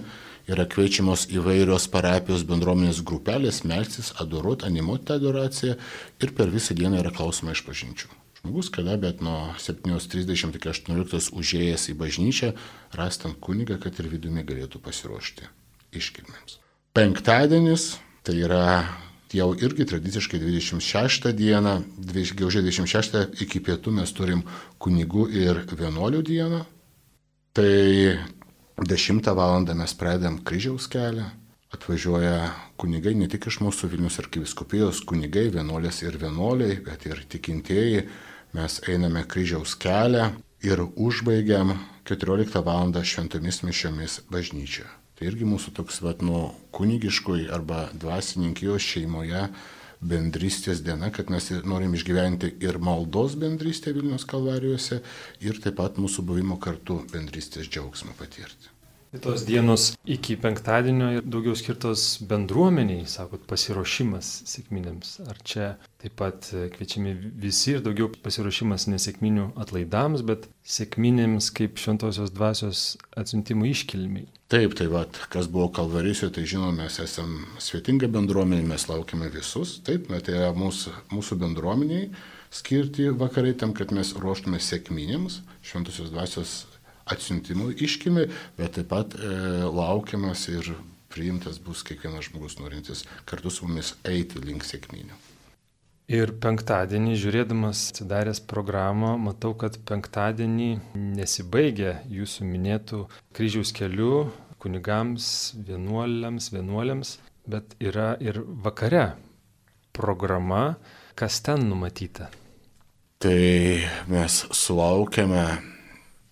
yra 0.49 0.65
kviečiamos 0.69 1.27
įvairios 1.33 1.89
parapijos 1.93 2.45
bendruomenės 2.49 3.03
grupelės 3.05 3.65
melsis, 3.65 4.13
adoruoti, 4.21 4.67
animuoti 4.67 5.05
tą 5.09 5.19
adoraciją 5.21 5.77
ir 6.21 6.33
per 6.37 6.49
visą 6.53 6.75
dieną 6.75 7.01
yra 7.03 7.13
klausoma 7.13 7.53
iš 7.53 7.65
pažinčių. 7.67 8.09
Žmogus 8.39 8.71
kada, 8.71 8.97
bet 8.97 9.21
nuo 9.21 9.53
7.30 9.59 10.57
iki 10.57 10.71
18 10.71 11.33
užėjęs 11.35 11.89
į 11.91 11.97
bažnyčią, 11.99 12.53
rastant 12.95 13.41
kunigą, 13.41 13.81
kad 13.83 13.99
ir 13.99 14.09
vidumi 14.13 14.45
galėtų 14.47 14.81
pasiruošti 14.85 15.49
iškilmėms. 15.99 16.61
Penktadienis 16.95 17.97
tai 18.23 18.39
yra 18.47 18.65
jau 19.35 19.53
irgi 19.55 19.85
tradiciškai 19.89 20.41
26 20.41 21.33
dieną, 21.37 21.75
gegužės 21.99 22.65
26 22.65 23.43
iki 23.45 23.61
pietų 23.61 23.93
mes 24.01 24.13
turim 24.17 24.43
kunigų 24.81 25.29
ir 25.33 25.65
vienuolių 25.69 26.23
dieną. 26.25 26.65
Tai 27.53 28.19
10 28.79 29.35
val. 29.35 29.67
mes 29.75 29.95
pradedam 29.95 30.39
kryžiaus 30.39 30.89
kelią, 30.89 31.27
atvažiuoja 31.75 32.55
kunigai 32.77 33.15
ne 33.15 33.29
tik 33.29 33.47
iš 33.51 33.61
mūsų 33.61 33.91
Vilnius 33.91 34.19
arkiviskupijos, 34.23 35.03
kunigai, 35.05 35.49
vienuolės 35.51 36.03
ir 36.03 36.17
vienuoliai, 36.17 36.81
bet 36.85 37.07
ir 37.07 37.25
tikintieji. 37.29 38.07
Mes 38.55 38.81
einame 38.89 39.27
kryžiaus 39.29 39.75
kelią 39.77 40.31
ir 40.65 40.81
užbaigiam 40.97 41.75
14 42.09 42.63
val. 42.65 42.95
šventomis 43.05 43.63
mišiomis 43.63 44.21
bažnyčioje. 44.31 44.89
Tai 45.19 45.27
irgi 45.27 45.47
mūsų 45.51 45.73
toks, 45.75 45.99
vat, 46.05 46.23
nu, 46.23 46.53
kunigiškoj 46.77 47.49
arba 47.51 47.89
dvasininkijos 47.91 48.85
šeimoje 48.87 49.49
bendrystės 49.99 50.79
diena, 50.87 51.11
kad 51.11 51.33
mes 51.35 51.51
norim 51.67 51.97
išgyventi 51.99 52.53
ir 52.63 52.79
maldos 52.79 53.35
bendrystę 53.35 53.91
Vilnius 53.97 54.29
kalvarijose 54.31 55.01
ir 55.43 55.59
taip 55.65 55.81
pat 55.81 55.99
mūsų 55.99 56.23
buvimo 56.29 56.61
kartu 56.63 57.01
bendrystės 57.11 57.67
džiaugsmą 57.67 58.15
patirti. 58.21 58.71
Tos 59.25 59.43
dienos 59.49 59.95
iki 60.05 60.37
penktadienio 60.37 61.23
daugiau 61.25 61.57
skirtos 61.57 62.19
bendruomeniai, 62.29 63.07
sakot, 63.09 63.47
pasiruošimas 63.49 64.29
sėkminėms. 64.53 65.15
Ar 65.25 65.41
čia 65.49 65.69
taip 65.99 66.15
pat 66.21 66.51
kviečiami 66.77 67.17
visi 67.41 67.75
ir 67.75 67.83
daugiau 67.83 68.13
pasiruošimas 68.13 68.85
nesėkminių 68.93 69.55
atlaidams, 69.65 70.23
bet 70.29 70.47
sėkminėms 70.63 71.49
kaip 71.57 71.81
šventosios 71.81 72.37
dvasios 72.37 72.91
atsiuntimų 73.17 73.73
iškilmiai. 73.73 74.29
Taip, 74.49 74.73
tai 74.73 74.87
va, 74.89 75.03
kas 75.29 75.45
buvo 75.53 75.67
kalvarysiu, 75.77 76.31
tai 76.33 76.47
žinome, 76.49 76.79
mes 76.81 76.95
esame 77.05 77.61
svetinga 77.61 78.09
bendruomenė, 78.09 78.65
mes 78.71 78.87
laukiame 78.89 79.29
visus. 79.35 79.75
Taip, 79.85 80.09
na, 80.09 80.23
tai 80.25 80.41
mūsų, 80.57 80.95
mūsų 81.13 81.37
bendruomeniai 81.43 82.07
skirti 82.49 83.11
vakarai 83.13 83.53
tam, 83.61 83.75
kad 83.77 83.93
mes 83.93 84.15
ruoštume 84.17 84.57
sėkminėms 84.57 85.43
šventosios 85.69 86.09
dvasios 86.15 86.57
atsiuntimų 87.13 87.75
iškimi, 87.77 88.25
bet 88.57 88.79
taip 88.79 88.89
pat 88.89 89.21
e, 89.21 89.37
laukiamas 89.69 90.49
ir 90.55 90.73
priimtas 91.13 91.61
bus 91.61 91.85
kiekvienas 91.85 92.31
žmogus 92.31 92.57
norintis 92.57 93.05
kartu 93.29 93.53
su 93.53 93.69
mumis 93.69 93.99
eiti 94.09 94.41
link 94.45 94.65
sėkminių. 94.65 95.28
Ir 96.09 96.31
penktadienį, 96.41 97.19
žiūrėdamas 97.21 97.91
atsidaręs 97.91 98.39
programą, 98.49 99.11
matau, 99.21 99.51
kad 99.61 99.75
penktadienį 99.91 100.69
nesibaigia 100.97 101.99
jūsų 102.09 102.47
minėtų 102.49 103.01
kryžiaus 103.37 103.75
kelių 103.77 104.31
kunigams, 104.57 105.27
vienuoliams, 105.69 106.47
vienuoliams, 106.55 107.11
bet 107.45 107.77
yra 107.77 108.15
ir 108.25 108.41
vakare 108.41 109.19
programa, 109.93 110.79
kas 111.13 111.43
ten 111.45 111.69
numatyta. 111.69 112.31
Tai 113.21 113.37
mes 114.09 114.39
sulaukėme 114.55 115.45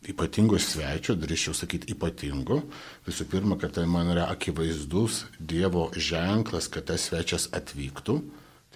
ypatingo 0.09 0.56
svečio, 0.56 1.18
drįščiau 1.21 1.52
sakyti 1.61 1.92
ypatingo. 1.92 2.62
Visų 3.04 3.28
pirma, 3.28 3.61
kad 3.61 3.76
tai 3.76 3.85
man 3.90 4.09
yra 4.14 4.30
akivaizdus 4.33 5.26
Dievo 5.37 5.90
ženklas, 5.92 6.73
kad 6.73 6.88
tas 6.88 7.11
svečias 7.11 7.50
atvyktų. 7.52 8.21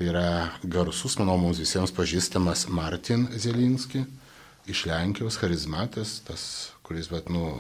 Tai 0.01 0.07
yra 0.09 0.29
garsus, 0.65 1.19
manau, 1.21 1.35
mums 1.37 1.59
visiems 1.61 1.91
pažįstamas 1.93 2.63
Martin 2.73 3.27
Zelinski 3.37 4.07
iš 4.65 4.87
Lenkijos, 4.89 5.37
charizmatas, 5.37 6.15
tas, 6.25 6.45
kuris, 6.89 7.11
bet, 7.13 7.29
nu, 7.29 7.51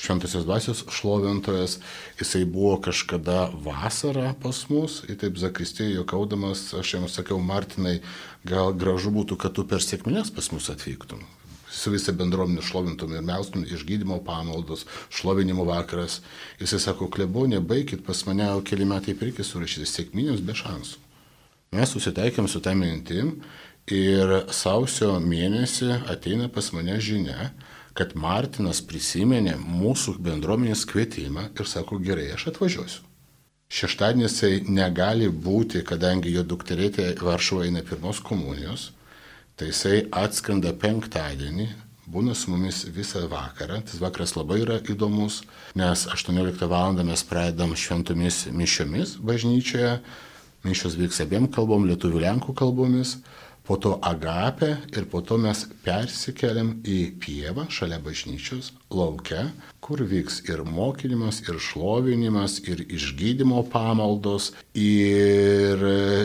šventosios 0.00 0.46
dvasios 0.48 0.80
šlovintojas, 0.88 1.74
jisai 2.16 2.46
buvo 2.48 2.78
kažkada 2.88 3.50
vasarą 3.66 4.32
pas 4.40 4.62
mus, 4.72 5.02
ir 5.12 5.20
taip 5.20 5.36
zakristėjai 5.36 5.98
jokaudamas, 5.98 6.64
aš 6.80 6.94
jam 6.96 7.04
sakiau, 7.04 7.36
Martinai, 7.52 7.98
gal 8.48 8.72
gražu 8.72 9.12
būtų, 9.12 9.36
kad 9.44 9.52
tu 9.52 9.68
per 9.68 9.84
sėkmės 9.84 10.32
pas 10.32 10.48
mus 10.56 10.72
atvyktum 10.72 11.20
su 11.74 11.90
visa 11.92 12.16
bendruomenė 12.16 12.64
šlovintum 12.64 13.12
ir 13.12 13.24
melstum 13.28 13.68
išgydymo 13.68 14.22
pamaldos, 14.24 14.86
šlovinimo 15.12 15.66
vakaras. 15.68 16.20
Jisai 16.62 16.80
sako, 16.80 17.10
klebonė, 17.12 17.58
baikit 17.60 18.06
pas 18.06 18.24
mane 18.30 18.46
keli 18.64 18.86
metai 18.88 19.18
pirkis 19.18 19.50
surašyti 19.52 19.90
sėkminius 19.90 20.40
be 20.46 20.54
šansų. 20.56 21.03
Mes 21.74 21.90
susitaikėm 21.90 22.46
su 22.50 22.60
tą 22.62 22.74
mintim 22.78 23.38
ir 23.90 24.34
sausio 24.54 25.16
mėnesį 25.20 25.90
ateina 26.12 26.46
pas 26.52 26.70
mane 26.76 27.00
žinia, 27.02 27.50
kad 27.98 28.14
Martinas 28.18 28.80
prisiminė 28.82 29.56
mūsų 29.58 30.16
bendruomenės 30.22 30.84
kvietimą 30.90 31.48
ir 31.54 31.70
sako, 31.70 31.98
gerai, 32.02 32.30
aš 32.34 32.48
atvažiuosiu. 32.52 33.02
Šeštadienis 33.74 34.36
tai 34.38 34.52
negali 34.70 35.26
būti, 35.28 35.82
kadangi 35.86 36.30
jo 36.34 36.44
dukterėtė 36.46 37.14
Varšuva 37.22 37.64
eina 37.66 37.82
pirmos 37.86 38.20
komunijos, 38.22 38.92
tai 39.58 39.70
jisai 39.70 40.04
atskrenda 40.14 40.74
penktadienį, 40.78 41.66
būna 42.10 42.36
su 42.38 42.52
mumis 42.52 42.84
visą 42.94 43.24
vakarą. 43.30 43.80
Tas 43.86 43.98
vakaras 44.02 44.36
labai 44.36 44.60
yra 44.62 44.78
įdomus, 44.78 45.42
nes 45.74 46.06
18 46.12 46.68
val. 46.70 46.94
mes 47.02 47.24
pradedam 47.26 47.74
šventomis 47.74 48.46
mišiomis 48.52 49.16
bažnyčioje. 49.18 49.98
Mišios 50.64 50.96
vyks 50.96 51.20
abiem 51.20 51.44
kalbom, 51.52 51.84
lietuvių 51.84 52.22
lenkų 52.24 52.54
kalbomis 52.56 53.18
po 53.64 53.76
to 53.76 53.98
agapę 54.04 54.76
ir 54.96 55.04
po 55.08 55.20
to 55.20 55.36
mes 55.40 55.64
persikeliam 55.84 56.74
į 56.84 56.98
pievą 57.20 57.66
šalia 57.72 57.98
bažnyčios, 58.00 58.72
laukia, 58.92 59.50
kur 59.84 60.00
vyks 60.04 60.42
ir 60.48 60.64
mokinimas, 60.68 61.40
ir 61.44 61.60
šlovinimas, 61.60 62.58
ir 62.64 62.84
išgydymo 62.84 63.62
pamaldos, 63.72 64.52
ir 64.72 65.80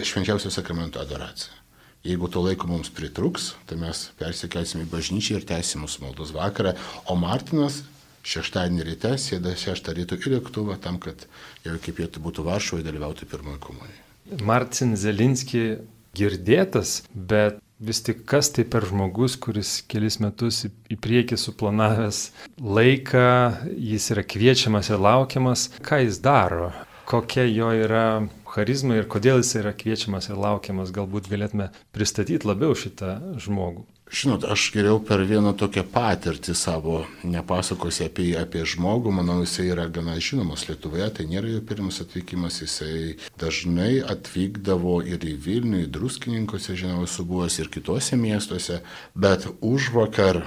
švenčiausio 0.07 0.51
sakramento 0.51 1.03
adoracija. 1.03 1.55
Jeigu 2.03 2.31
to 2.31 2.39
laiko 2.43 2.67
mums 2.67 2.91
pritruks, 2.95 3.53
tai 3.67 3.75
mes 3.79 4.07
persikelsim 4.19 4.85
į 4.85 4.91
bažnyčią 4.91 5.39
ir 5.39 5.47
tęsim 5.47 5.83
mūsų 5.83 6.05
maldos 6.05 6.31
vakarą, 6.35 6.77
o 7.11 7.15
Martinas 7.19 7.81
šeštadienį 8.23 8.87
ryte 8.87 9.15
sėda 9.19 9.55
šeštą 9.59 9.95
ryto 9.99 10.19
į 10.19 10.37
lėktuvą 10.37 10.79
tam, 10.79 10.99
kad 10.99 11.27
jau 11.65 11.75
iki 11.75 11.95
pietų 11.99 12.23
būtų 12.23 12.47
Varšuvoje 12.47 12.87
dalyvauti 12.87 13.27
pirmoji 13.27 13.63
komunijoje. 13.67 14.08
Martin 14.45 14.95
Zelinski 14.99 15.79
girdėtas, 16.17 17.01
bet 17.13 17.59
vis 17.79 18.01
tik 18.03 18.25
kas 18.27 18.51
tai 18.51 18.65
per 18.67 18.85
žmogus, 18.89 19.37
kuris 19.39 19.79
kelis 19.89 20.19
metus 20.19 20.65
į 20.67 20.97
priekį 20.99 21.39
suplanavęs 21.39 22.25
laiką, 22.59 23.29
jis 23.77 24.09
yra 24.15 24.25
kviečiamas 24.27 24.91
ir 24.91 24.99
laukiamas, 25.01 25.69
ką 25.85 26.01
jis 26.03 26.19
daro, 26.23 26.73
kokia 27.09 27.47
jo 27.47 27.71
yra 27.85 28.05
charizma 28.49 28.99
ir 28.99 29.07
kodėl 29.09 29.39
jis 29.43 29.55
yra 29.61 29.73
kviečiamas 29.77 30.29
ir 30.29 30.41
laukiamas, 30.41 30.91
galbūt 30.93 31.29
galėtume 31.31 31.69
pristatyti 31.95 32.49
labiau 32.49 32.75
šitą 32.77 33.15
žmogų. 33.39 33.85
Žinot, 34.09 34.41
aš 34.49 34.71
geriau 34.73 34.97
per 35.05 35.21
vieną 35.21 35.51
tokią 35.53 35.83
patirtį 35.93 36.55
savo 36.57 37.03
nepasakosiu 37.21 38.07
apie, 38.07 38.31
apie 38.39 38.63
žmogų, 38.65 39.11
manau, 39.13 39.35
jisai 39.43 39.67
yra 39.69 39.85
gana 39.85 40.15
žinomas 40.17 40.63
Lietuvoje, 40.65 41.05
tai 41.13 41.27
nėra 41.29 41.51
jo 41.51 41.59
pirmas 41.61 42.01
atvykimas, 42.01 42.57
jisai 42.63 43.19
dažnai 43.37 43.99
atvykdavo 44.01 44.95
ir 45.05 45.27
į 45.29 45.35
Vilnių, 45.45 45.83
į 45.83 45.91
Druskininkose, 45.93 46.73
žinau, 46.81 47.03
esu 47.05 47.27
buvęs 47.29 47.59
ir 47.61 47.69
kitose 47.69 48.17
miestuose, 48.17 48.79
bet 49.13 49.45
už 49.61 49.91
vakar 49.93 50.41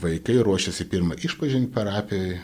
vaikai 0.00 0.40
ruošiasi 0.40 0.88
pirmą 0.88 1.20
išpažinti 1.20 1.68
parapijai, 1.76 2.40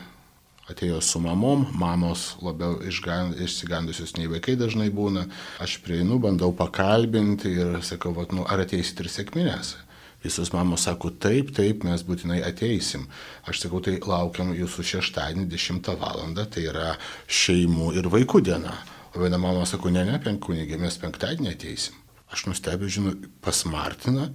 atėjo 0.69 1.01
su 1.01 1.17
mamom, 1.25 1.65
mamos 1.81 2.35
labiau 2.45 2.77
išsigandusios 2.85 4.19
nei 4.21 4.29
vaikai 4.29 4.53
dažnai 4.53 4.91
būna, 4.93 5.25
aš 5.57 5.79
prieinu, 5.81 6.21
bandau 6.21 6.53
pakalbinti 6.53 7.57
ir 7.57 7.79
sakau, 7.81 8.13
vat, 8.13 8.37
nu, 8.37 8.45
ar 8.45 8.67
ateisit 8.69 9.01
ir 9.01 9.15
sėkminės. 9.17 9.79
Visos 10.23 10.51
mamos 10.51 10.83
sako, 10.83 11.13
taip, 11.15 11.53
taip, 11.55 11.85
mes 11.87 12.03
būtinai 12.03 12.41
ateisim. 12.43 13.05
Aš 13.47 13.63
sakau, 13.63 13.79
tai 13.83 13.95
laukiam 14.03 14.51
jūsų 14.51 14.83
šeštadienį 14.93 15.47
10 15.53 15.91
val. 16.01 16.25
Tai 16.35 16.63
yra 16.63 16.93
šeimų 17.27 17.93
ir 17.99 18.09
vaikų 18.11 18.43
diena. 18.43 18.75
O 19.15 19.23
viena 19.23 19.39
mama 19.41 19.63
sako, 19.65 19.93
ne, 19.95 20.03
ne, 20.05 20.19
penkunigė, 20.21 20.77
mes 20.81 20.99
penktadienį 20.99 21.53
ateisim. 21.55 21.95
Aš 22.29 22.49
nustebėjau, 22.49 22.95
žinau, 22.99 23.15
pas 23.41 23.63
Martiną. 23.65 24.27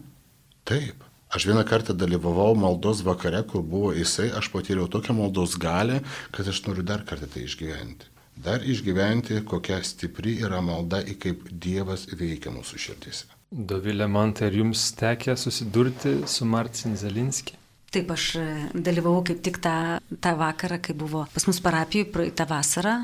Taip. 0.67 1.05
Aš 1.35 1.49
vieną 1.51 1.65
kartą 1.67 1.95
dalyvavau 1.99 2.55
maldos 2.57 3.03
vakare, 3.05 3.43
kur 3.51 3.63
buvo 3.67 3.93
jisai, 3.93 4.31
aš 4.39 4.49
patyriau 4.55 4.89
tokią 4.89 5.17
maldos 5.19 5.59
galę, 5.61 6.01
kad 6.33 6.49
aš 6.49 6.63
noriu 6.69 6.87
dar 6.87 7.05
kartą 7.05 7.29
tai 7.29 7.45
išgyventi. 7.45 8.09
Dar 8.45 8.63
išgyventi, 8.63 9.43
kokia 9.47 9.83
stipri 9.83 10.39
yra 10.47 10.63
malda, 10.63 11.03
į 11.03 11.19
kaip 11.23 11.49
Dievas 11.51 12.07
veikia 12.15 12.55
mūsų 12.55 12.81
širdise. 12.87 13.34
Dovilė 13.55 14.09
Montai, 14.11 14.49
ar 14.49 14.57
jums 14.59 14.89
tekė 14.99 15.37
susidurti 15.39 16.25
su 16.27 16.47
Marcin 16.51 16.97
Zelinski? 16.99 17.55
Taip, 17.95 18.09
aš 18.11 18.25
e, 18.41 18.47
dalyvavau 18.75 19.21
kaip 19.29 19.45
tik 19.47 19.61
tą, 19.63 20.01
tą 20.19 20.33
vakarą, 20.41 20.81
kai 20.83 20.97
buvo 20.99 21.23
pas 21.31 21.47
mus 21.47 21.61
parapijų 21.63 22.09
praeitą 22.11 22.49
vasarą. 22.51 22.97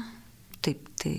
Taip, 0.58 0.90
tai 0.98 1.14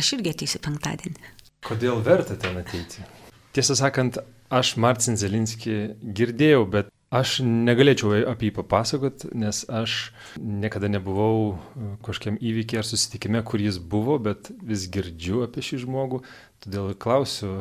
aš 0.00 0.14
irgi 0.16 0.32
ateisiu 0.32 0.62
penktadienį. 0.64 1.28
Kodėl 1.68 2.00
verta 2.06 2.38
ten 2.40 2.56
ateiti? 2.62 3.04
Tiesą 3.52 3.76
sakant, 3.76 4.16
aš 4.48 4.78
Marcin 4.80 5.20
Zelinski 5.20 5.76
girdėjau, 6.00 6.64
bet 6.72 6.88
aš 7.12 7.42
negalėčiau 7.44 8.22
apie 8.32 8.48
jį 8.48 8.56
papasakot, 8.56 9.28
nes 9.36 9.66
aš 9.68 10.14
niekada 10.40 10.88
nebuvau 10.88 11.36
e, 11.52 11.92
kažkokiam 12.08 12.40
įvykiai 12.40 12.80
ar 12.80 12.88
susitikime, 12.88 13.44
kur 13.44 13.60
jis 13.60 13.76
buvo, 13.76 14.16
bet 14.16 14.48
vis 14.64 14.88
girdžiu 14.88 15.44
apie 15.44 15.60
šį 15.60 15.84
žmogų, 15.84 16.24
todėl 16.64 16.94
klausiu, 16.96 17.58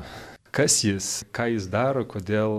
kas 0.56 0.82
jis, 0.86 1.12
ką 1.36 1.48
jis 1.56 1.70
daro, 1.72 2.06
kodėl 2.08 2.58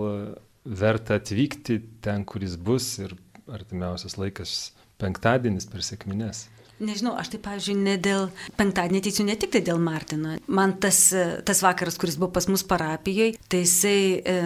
verta 0.63 1.19
atvykti 1.19 1.79
ten, 2.03 2.25
kur 2.25 2.43
jis 2.43 2.55
bus 2.57 2.95
ir 3.03 3.15
artimiausias 3.51 4.17
laikas 4.17 4.73
penktadienis 5.01 5.67
per 5.69 5.83
sėkmines. 5.85 6.47
Nežinau, 6.83 7.13
aš 7.19 7.29
tai, 7.33 7.39
pavyzdžiui, 7.43 7.75
ne 7.85 7.95
dėl 8.01 8.27
penktadienį 8.57 9.03
teisiu 9.05 9.25
ne 9.27 9.35
tik 9.39 9.53
tai 9.53 9.61
dėl 9.63 9.79
Martino. 9.79 10.35
Man 10.47 10.75
tas, 10.81 11.05
tas 11.45 11.61
vakaras, 11.63 11.99
kuris 12.01 12.17
buvo 12.19 12.31
pas 12.35 12.47
mus 12.49 12.65
parapijoje, 12.67 13.37
tai 13.51 13.61
jisai 13.61 13.99
e, 14.19 14.37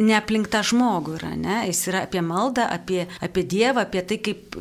neaplink 0.00 0.48
tą 0.50 0.64
žmogų 0.66 1.18
yra, 1.20 1.34
ne? 1.38 1.60
Jis 1.68 1.84
yra 1.92 2.06
apie 2.08 2.22
maldą, 2.24 2.64
apie, 2.72 3.04
apie 3.22 3.44
Dievą, 3.46 3.84
apie 3.84 4.02
tai, 4.08 4.18
kaip, 4.24 4.56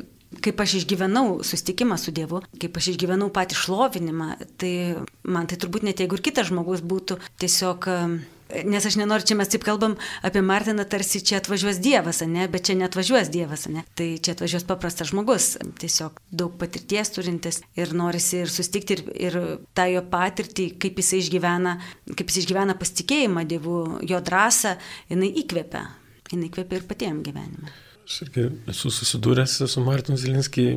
kaip 0.46 0.62
aš 0.62 0.80
išgyvenau 0.82 1.42
susitikimą 1.46 1.98
su 2.02 2.14
Dievu, 2.16 2.44
kaip 2.62 2.78
aš 2.78 2.94
išgyvenau 2.94 3.32
patį 3.34 3.58
šlovinimą, 3.64 4.30
tai 4.62 4.74
man 5.26 5.50
tai 5.50 5.60
turbūt 5.62 5.88
net 5.88 6.04
jeigu 6.04 6.20
ir 6.20 6.26
kitas 6.30 6.52
žmogus 6.52 6.86
būtų 6.86 7.20
tiesiog 7.42 7.90
Nes 8.46 8.86
aš 8.86 8.94
nenoriu, 9.02 9.26
čia 9.26 9.36
mes 9.40 9.50
taip 9.50 9.64
kalbam 9.66 9.96
apie 10.26 10.42
Martiną, 10.46 10.84
tarsi 10.86 11.18
čia 11.26 11.40
atvažiuos 11.42 11.80
Dievas, 11.82 12.20
ne, 12.30 12.46
bet 12.52 12.68
čia 12.70 12.76
netvažiuos 12.78 13.32
Dievas, 13.34 13.64
ne. 13.74 13.82
Tai 13.98 14.06
čia 14.22 14.36
atvažiuos 14.36 14.68
paprastas 14.70 15.10
žmogus, 15.10 15.56
tiesiog 15.82 16.20
daug 16.30 16.54
patirties 16.62 17.10
turintis 17.16 17.64
ir 17.74 17.96
norisi 17.98 18.44
ir 18.44 18.52
sustikti 18.54 19.00
ir, 19.00 19.02
ir 19.18 19.40
tą 19.74 19.88
jo 19.90 20.04
patirtį, 20.12 20.68
kaip 20.78 21.02
jis 21.02 21.12
išgyvena, 21.24 21.74
kaip 22.14 22.30
jis 22.30 22.44
išgyvena 22.44 22.78
pasitikėjimą 22.78 23.48
Dievu, 23.50 23.80
jo 24.06 24.22
drąsą, 24.30 24.76
jinai 25.10 25.32
įkvepia, 25.42 25.88
jinai 26.30 26.52
įkvepia 26.52 26.84
ir 26.84 26.88
patiem 26.94 27.26
gyvenime. 27.26 27.74
Aš 28.06 28.20
irgi 28.22 28.44
esu 28.70 28.92
susidūręs 28.94 29.56
su 29.66 29.82
Martinu 29.82 30.14
Zilinskiai, 30.22 30.76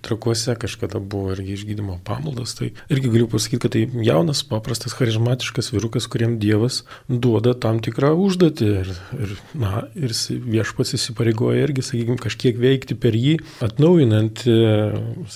trakuose 0.00 0.54
kažkada 0.56 1.02
buvo 1.04 1.34
irgi 1.34 1.52
išgydymo 1.52 1.98
pamaldos, 2.06 2.54
tai 2.56 2.70
irgi 2.88 3.10
galiu 3.12 3.26
pasakyti, 3.28 3.60
kad 3.60 3.74
tai 3.74 3.82
jaunas, 4.06 4.40
paprastas, 4.48 4.94
charizmatiškas 4.96 5.68
vyrukas, 5.74 6.06
kuriam 6.08 6.38
Dievas 6.40 6.78
duoda 7.08 7.52
tam 7.52 7.82
tikrą 7.84 8.14
užduotį 8.16 8.70
ir, 8.78 8.88
ir, 9.18 9.34
na, 9.52 9.82
ir 9.92 10.14
viešpats 10.54 10.94
įsipareigoja 10.96 11.66
irgi, 11.66 11.84
sakykime, 11.90 12.16
kažkiek 12.22 12.56
veikti 12.64 12.96
per 13.04 13.20
jį, 13.20 13.36
atnaujinant, 13.68 14.46
e, 14.48 14.56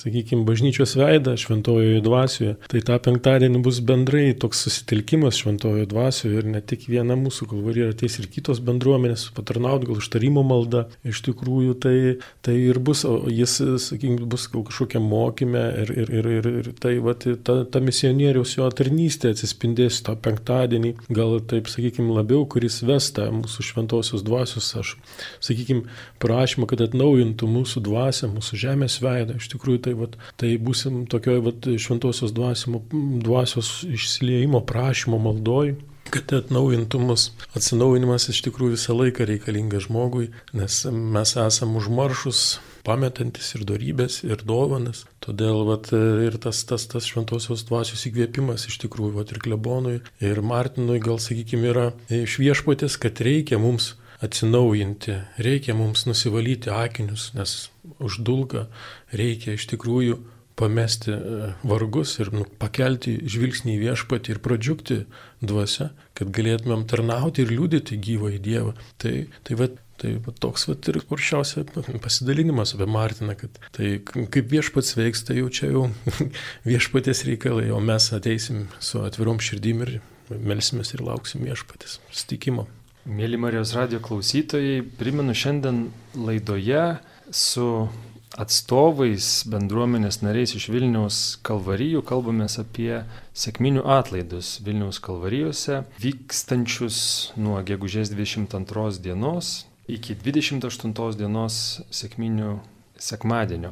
sakykime, 0.01 0.41
bažnyčios 0.49 0.97
veidą 0.97 1.37
šventojoje 1.37 2.01
dvasioje. 2.07 2.55
Tai 2.73 2.83
tą 2.89 2.97
penktadienį 3.11 3.61
bus 3.69 3.83
bendrai 3.85 4.31
toks 4.33 4.65
susitelkimas 4.65 5.37
šventojoje 5.43 5.85
dvasioje 5.93 6.41
ir 6.41 6.49
ne 6.57 6.65
tik 6.65 6.89
viena 6.89 7.13
mūsų 7.13 7.51
kalvarija, 7.53 7.93
ateis 7.93 8.17
ir 8.17 8.25
kitos 8.33 8.65
bendruomenės, 8.65 9.29
patarnauti 9.37 9.91
gal 9.93 10.01
užtarimo 10.01 10.41
maldą. 10.41 10.87
Iš 11.05 11.26
tikrųjų 11.27 11.75
tai, 11.83 11.97
tai 12.45 12.55
ir 12.69 12.79
bus, 12.83 13.03
jis, 13.31 13.57
sakykime, 13.83 14.27
bus 14.29 14.47
kažkokia 14.51 15.01
mokymė 15.03 15.63
ir, 15.83 15.93
ir, 16.03 16.11
ir, 16.19 16.29
ir, 16.39 16.49
ir 16.61 16.69
tai 16.81 16.95
va, 17.03 17.15
ta, 17.17 17.59
ta 17.69 17.81
misionieriaus 17.83 18.55
jo 18.57 18.67
tarnystė 18.73 19.33
atsispindės 19.35 20.01
tą 20.07 20.17
penktadienį, 20.23 20.93
gal 21.13 21.37
taip, 21.49 21.69
sakykime, 21.71 22.13
labiau, 22.17 22.45
kuris 22.49 22.79
vesta 22.87 23.29
mūsų 23.33 23.67
šventosios 23.71 24.25
dvasios, 24.27 24.71
aš, 24.79 24.95
sakykime, 25.43 25.85
prašymą, 26.23 26.69
kad 26.69 26.85
atnaujintų 26.87 27.49
mūsų 27.51 27.83
dvasę, 27.87 28.31
mūsų 28.31 28.61
žemės 28.63 28.99
veidą. 29.03 29.37
Iš 29.41 29.51
tikrųjų, 29.53 29.83
tai, 29.87 29.97
va, 29.99 30.09
tai 30.39 30.55
busim 30.61 31.05
tokioj 31.09 31.43
va, 31.45 31.55
šventosios 31.77 32.33
dvasimo, 32.35 32.83
dvasios 33.23 33.81
išsiliejimo 33.87 34.63
prašymo 34.67 35.21
maldoj 35.21 35.75
kad 36.13 36.33
atnaujintų 36.39 37.01
mus. 37.03 37.29
Atsinaujinimas 37.57 38.29
iš 38.31 38.43
tikrųjų 38.47 38.75
visą 38.77 38.95
laiką 38.97 39.27
reikalingas 39.29 39.87
žmogui, 39.87 40.31
nes 40.57 40.79
mes 40.91 41.35
esame 41.41 41.79
užmaršus, 41.81 42.41
pametantis 42.87 43.51
ir 43.57 43.65
darybės, 43.67 44.21
ir 44.27 44.43
dovanas. 44.47 45.03
Todėl 45.23 45.65
vat, 45.67 45.91
ir 45.93 46.39
tas, 46.43 46.63
tas, 46.69 46.87
tas 46.91 47.07
šventosios 47.09 47.65
dvasios 47.67 48.05
įkvėpimas 48.09 48.67
iš 48.69 48.79
tikrųjų, 48.85 49.17
vat, 49.19 49.33
ir 49.33 49.41
klebonui, 49.43 49.97
ir 50.23 50.43
Martinui 50.45 51.01
gal, 51.03 51.19
sakykime, 51.23 51.71
yra 51.73 51.87
iš 52.13 52.39
viešpotės, 52.43 52.99
kad 53.01 53.19
reikia 53.23 53.59
mums 53.61 53.95
atsinaujinti, 54.23 55.19
reikia 55.43 55.75
mums 55.77 56.07
nusivalyti 56.09 56.71
akinius, 56.73 57.29
nes 57.37 57.67
uždulka 58.01 58.65
reikia 59.13 59.53
iš 59.57 59.67
tikrųjų 59.73 60.17
pamesti 60.57 61.13
e, 61.13 61.49
vargus 61.69 62.15
ir 62.17 62.31
nu, 62.33 62.45
pakelti 62.59 63.19
žvilgsnį 63.29 63.75
į 63.75 63.81
viešpatį 63.83 64.33
ir 64.33 64.41
pradžiugti 64.41 64.97
dvasia, 65.41 65.91
kad 66.17 66.31
galėtumėm 66.33 66.87
tarnauti 66.89 67.43
ir 67.43 67.51
liūdėti 67.53 67.99
gyvą 68.01 68.33
į 68.37 68.39
Dievą. 68.47 68.73
Tai, 69.01 69.19
tai 69.47 69.59
va, 69.59 69.69
Tai 69.97 70.11
va, 70.21 70.29
toks 70.29 70.67
va, 70.69 70.75
ir 70.91 70.99
kuršiausia 71.09 71.63
pasidalinimas 72.03 72.75
apie 72.75 72.85
Martiną, 72.85 73.33
kad 73.33 73.55
tai 73.73 73.95
kaip 74.05 74.51
viešpats 74.51 74.93
veiks, 74.93 75.23
tai 75.25 75.39
jau 75.39 75.47
čia 75.49 75.71
jau 75.71 75.87
viešpatės 76.69 77.23
reikalai, 77.25 77.71
o 77.73 77.79
mes 77.81 78.11
ateisim 78.13 78.67
su 78.77 79.01
atvirom 79.01 79.41
širdim 79.41 79.81
ir 79.87 79.95
melsimės 80.29 80.93
ir 80.93 81.01
lauksim 81.01 81.47
viešpatės 81.47 81.97
sutikimo. 82.13 82.67
Mėly 83.07 83.39
Marijos 83.41 83.71
radio 83.73 83.97
klausytojai, 84.03 84.83
primenu 84.99 85.33
šiandien 85.33 85.87
laidoje 86.13 86.85
su 87.33 87.87
atstovais, 88.35 89.45
bendruomenės 89.47 90.19
nariais 90.21 90.53
iš 90.57 90.67
Vilniaus 90.73 91.19
kalvarijų 91.47 92.03
kalbamės 92.07 92.57
apie 92.61 93.03
sėkminių 93.37 93.85
atlaidus 93.97 94.57
Vilniaus 94.65 94.99
kalvarijose, 95.03 95.83
vykstančius 96.01 96.99
nuo 97.39 97.61
gegužės 97.65 98.11
22 98.11 98.99
dienos 99.05 99.65
iki 99.87 100.17
28 100.19 101.15
dienos 101.15 101.59
sėkminių 101.95 102.57
sekmadienio. 102.99 103.71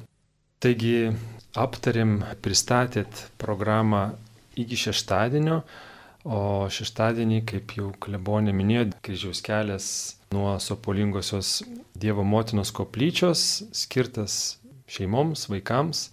Taigi 0.63 1.12
aptarėm, 1.60 2.22
pristatėt 2.41 3.26
programą 3.41 4.13
iki 4.56 4.80
šeštadienio, 4.80 5.60
O 6.25 6.65
šeštadienį, 6.73 7.43
kaip 7.45 7.75
jau 7.77 7.91
klebonė 8.01 8.49
minėjo, 8.57 8.88
kryžiaus 9.05 9.43
kelias 9.45 9.88
nuo 10.33 10.55
Sopolingosios 10.57 11.59
Dievo 11.93 12.25
motinos 12.25 12.71
koplyčios 12.73 13.43
skirtas 13.77 14.57
šeimoms, 14.89 15.45
vaikams. 15.53 16.07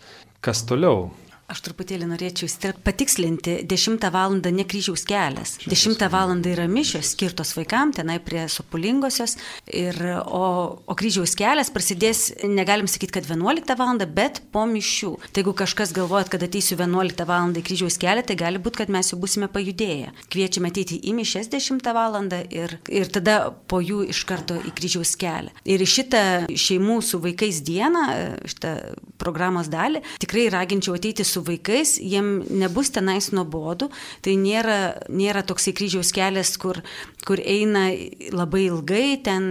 Kas 0.44 0.66
toliau? 0.68 1.08
Aš 1.52 1.60
truputėlį 1.66 2.06
norėčiau 2.08 2.72
patikslinti, 2.80 3.58
10 3.68 4.06
val. 4.14 4.38
ne 4.40 4.64
kryžiaus 4.64 5.02
kelias. 5.04 5.58
10 5.68 6.00
val. 6.08 6.30
yra 6.48 6.64
mišios 6.64 7.12
skirtos 7.12 7.52
vaikams, 7.58 7.98
tenai 7.98 8.16
prie 8.24 8.46
supulingosios, 8.48 9.36
ir, 9.68 9.98
o, 10.24 10.80
o 10.86 10.94
kryžiaus 10.96 11.34
kelias 11.36 11.68
prasidės, 11.74 12.30
negalim 12.48 12.88
sakyti, 12.88 13.18
kad 13.18 13.28
11 13.28 13.76
val. 13.76 14.00
bet 14.08 14.40
po 14.52 14.64
mišių. 14.64 15.10
Tai 15.28 15.42
jeigu 15.42 15.52
kažkas 15.52 15.92
galvojat, 15.92 16.30
kad 16.32 16.46
ateisiu 16.46 16.78
11 16.80 17.26
val. 17.28 17.52
į 17.52 17.64
kryžiaus 17.68 18.00
kelią, 18.00 18.24
tai 18.24 18.38
gali 18.40 18.62
būti, 18.62 18.80
kad 18.80 18.88
mes 18.88 19.12
jau 19.12 19.20
busime 19.20 19.50
pajudėję. 19.52 20.14
Kviečiame 20.32 20.72
ateiti 20.72 21.02
į 21.04 21.12
mišes 21.20 21.52
10 21.52 21.92
val. 21.92 22.16
Ir, 22.48 22.78
ir 22.88 23.12
tada 23.12 23.52
po 23.68 23.82
jų 23.84 24.06
iš 24.08 24.24
karto 24.24 24.56
į 24.56 24.72
kryžiaus 24.78 25.12
kelią. 25.20 25.52
Ir 25.68 25.84
šitą 25.84 26.48
šeimų 26.48 27.02
su 27.04 27.20
vaikais 27.20 27.60
dieną, 27.66 28.08
šitą 28.48 28.74
programos 29.20 29.68
dalį, 29.68 30.00
tikrai 30.22 30.48
raginčiau 30.52 30.96
ateiti 30.96 31.26
su 31.28 31.41
vaikais, 31.46 31.96
jiem 32.00 32.42
nebus 32.50 32.92
tenais 32.94 33.30
nuobodu, 33.34 33.90
tai 34.24 34.36
nėra, 34.40 35.06
nėra 35.12 35.44
toksai 35.46 35.74
kryžiaus 35.76 36.12
kelias, 36.14 36.54
kur, 36.60 36.82
kur 37.26 37.40
eina 37.42 37.88
labai 38.34 38.66
ilgai, 38.68 39.18
ten 39.24 39.44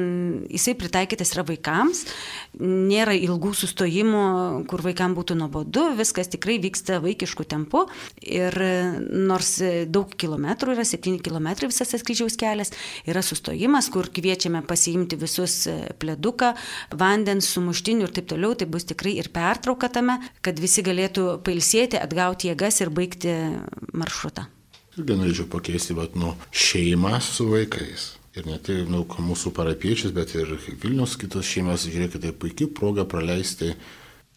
jisai 0.52 0.76
pritaikytas 0.80 1.34
yra 1.36 1.46
vaikams, 1.48 2.06
nėra 2.62 3.16
ilgų 3.18 3.54
sustojimų, 3.58 4.24
kur 4.72 4.84
vaikams 4.86 5.18
būtų 5.18 5.38
nuobodu, 5.40 5.90
viskas 6.00 6.32
tikrai 6.32 6.58
vyksta 6.64 7.00
vaikiškų 7.04 7.48
tempu. 7.52 7.86
Ir 8.22 8.56
nors 9.12 9.56
daug 9.92 10.12
kilometrų 10.20 10.76
yra, 10.76 10.86
7 10.88 11.18
km 11.24 11.52
visas 11.68 11.94
tas 11.94 12.06
kryžiaus 12.06 12.38
kelias, 12.40 12.74
yra 13.10 13.24
sustojimas, 13.26 13.90
kur 13.92 14.10
kviečiame 14.12 14.64
pasiimti 14.68 15.20
visus 15.20 15.66
pleduką, 16.02 16.54
vandens, 16.98 17.50
sumuštinių 17.56 18.08
ir 18.08 18.16
taip 18.16 18.30
toliau, 18.32 18.56
tai 18.56 18.68
bus 18.72 18.88
tikrai 18.90 19.18
ir 19.20 19.32
pertrauka 19.34 19.90
tame, 19.92 20.18
kad 20.46 20.60
visi 20.62 20.84
galėtų 20.86 21.42
pailsėti, 21.46 21.81
atgauti 21.88 22.52
jėgas 22.52 22.82
ir 22.84 22.92
baigti 22.94 23.36
maršrutą. 23.98 24.48
Irgi 24.98 25.16
norėčiau 25.16 25.48
pakeisti, 25.52 25.96
bet 25.96 26.18
nu, 26.20 26.34
šeimą 26.52 27.18
su 27.24 27.48
vaikais. 27.48 28.12
Ir 28.36 28.48
ne 28.48 28.58
tik 28.64 28.88
nu, 28.92 29.04
mūsų 29.04 29.52
parapiečius, 29.56 30.14
bet 30.16 30.36
ir 30.36 30.54
Vilnius 30.84 31.18
kitos 31.20 31.48
šeimos, 31.48 31.88
žiūrėkite, 31.88 32.24
tai 32.24 32.32
puikiai 32.36 32.72
proga 32.72 33.04
praleisti 33.08 33.74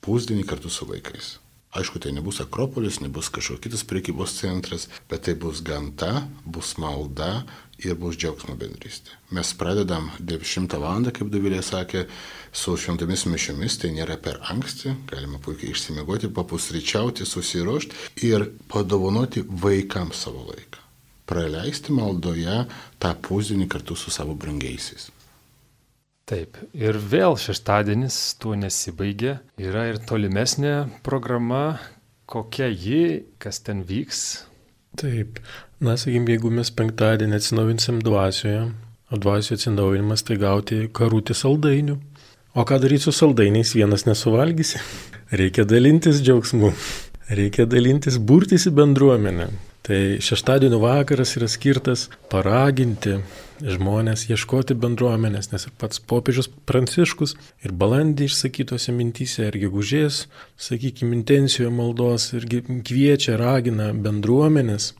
pusdienį 0.02 0.46
kartu 0.50 0.70
su 0.70 0.86
vaikais. 0.88 1.36
Aišku, 1.74 1.98
tai 1.98 2.12
nebus 2.14 2.38
Akropolis, 2.42 3.00
nebus 3.02 3.30
kažkoks 3.34 3.62
kitas 3.64 3.82
priekybos 3.90 4.36
centras, 4.38 4.86
bet 5.10 5.24
tai 5.26 5.34
bus 5.34 5.58
gamta, 5.66 6.28
bus 6.46 6.76
malda 6.78 7.42
ir 7.92 7.98
bus 8.00 8.16
džiaugsmo 8.18 8.56
bendrystė. 8.58 9.14
Mes 9.36 9.50
pradedam 9.58 10.10
10 10.20 10.78
val. 10.80 11.10
kaip 11.12 11.30
Davilė 11.32 11.62
sakė, 11.62 12.06
su 12.52 12.76
šventomis 12.78 13.26
mišiomis, 13.26 13.78
tai 13.82 13.90
nėra 13.96 14.16
per 14.22 14.38
anksti, 14.52 14.94
galima 15.10 15.40
puikiai 15.42 15.74
išsimegoti, 15.74 16.30
papusryčiauti, 16.34 17.26
susiruošti 17.26 18.24
ir 18.28 18.48
padovanoti 18.70 19.42
vaikams 19.48 20.24
savo 20.26 20.46
laiką. 20.52 20.80
Praleisti 21.26 21.92
maldoje 21.96 22.64
tą 23.00 23.14
pusdienį 23.26 23.68
kartu 23.72 23.96
su 23.96 24.12
savo 24.12 24.36
brangiaisiais. 24.36 25.10
Taip, 26.24 26.56
ir 26.72 26.96
vėl 26.96 27.36
šeštadienis 27.36 28.16
tuo 28.40 28.54
nesibaigia. 28.56 29.42
Yra 29.60 29.90
ir 29.90 29.98
tolimesnė 30.08 30.72
programa, 31.04 31.76
kokia 32.24 32.70
ji, 32.72 33.24
kas 33.36 33.60
ten 33.66 33.82
vyks. 33.84 34.22
Taip, 34.96 35.40
na 35.84 35.98
sakykim, 36.00 36.26
jeigu 36.32 36.50
mes 36.54 36.70
penktadienį 36.72 37.38
atsinaujinsim 37.38 38.00
dvasioje, 38.04 38.64
o 39.12 39.20
dvasioje 39.20 39.60
atsinaujinimas 39.60 40.24
tai 40.26 40.38
gauti 40.40 40.84
karūtį 40.96 41.36
saldainių. 41.36 41.98
O 42.54 42.64
ką 42.64 42.78
daryti 42.82 43.04
su 43.08 43.12
saldainiais, 43.12 43.74
vienas 43.76 44.06
nesuvalgysi. 44.08 44.80
Reikia 45.40 45.66
dalintis 45.68 46.22
džiaugsmu, 46.22 46.72
reikia 47.38 47.66
dalintis, 47.66 48.16
burtis 48.18 48.68
į 48.70 48.74
bendruomenę. 48.78 49.48
Tai 49.84 49.98
šeštadienio 50.24 50.78
vakaras 50.80 51.34
yra 51.36 51.48
skirtas 51.50 52.06
paraginti 52.32 53.18
žmonės 53.60 54.24
ieškoti 54.30 54.76
bendruomenės, 54.80 55.50
nes 55.52 55.66
ir 55.68 55.74
pats 55.80 56.00
popiežius 56.00 56.48
Pranciškus 56.68 57.34
ir 57.66 57.74
balandį 57.76 58.30
išsakytose 58.30 58.94
mintyse, 58.96 59.50
ir 59.50 59.58
gegužės, 59.66 60.24
sakykime, 60.56 61.12
intencijoje 61.18 61.72
maldos, 61.74 62.30
irgi 62.38 62.62
kviečia, 62.64 63.36
ragina 63.40 63.92
bendruomenės 63.92 64.94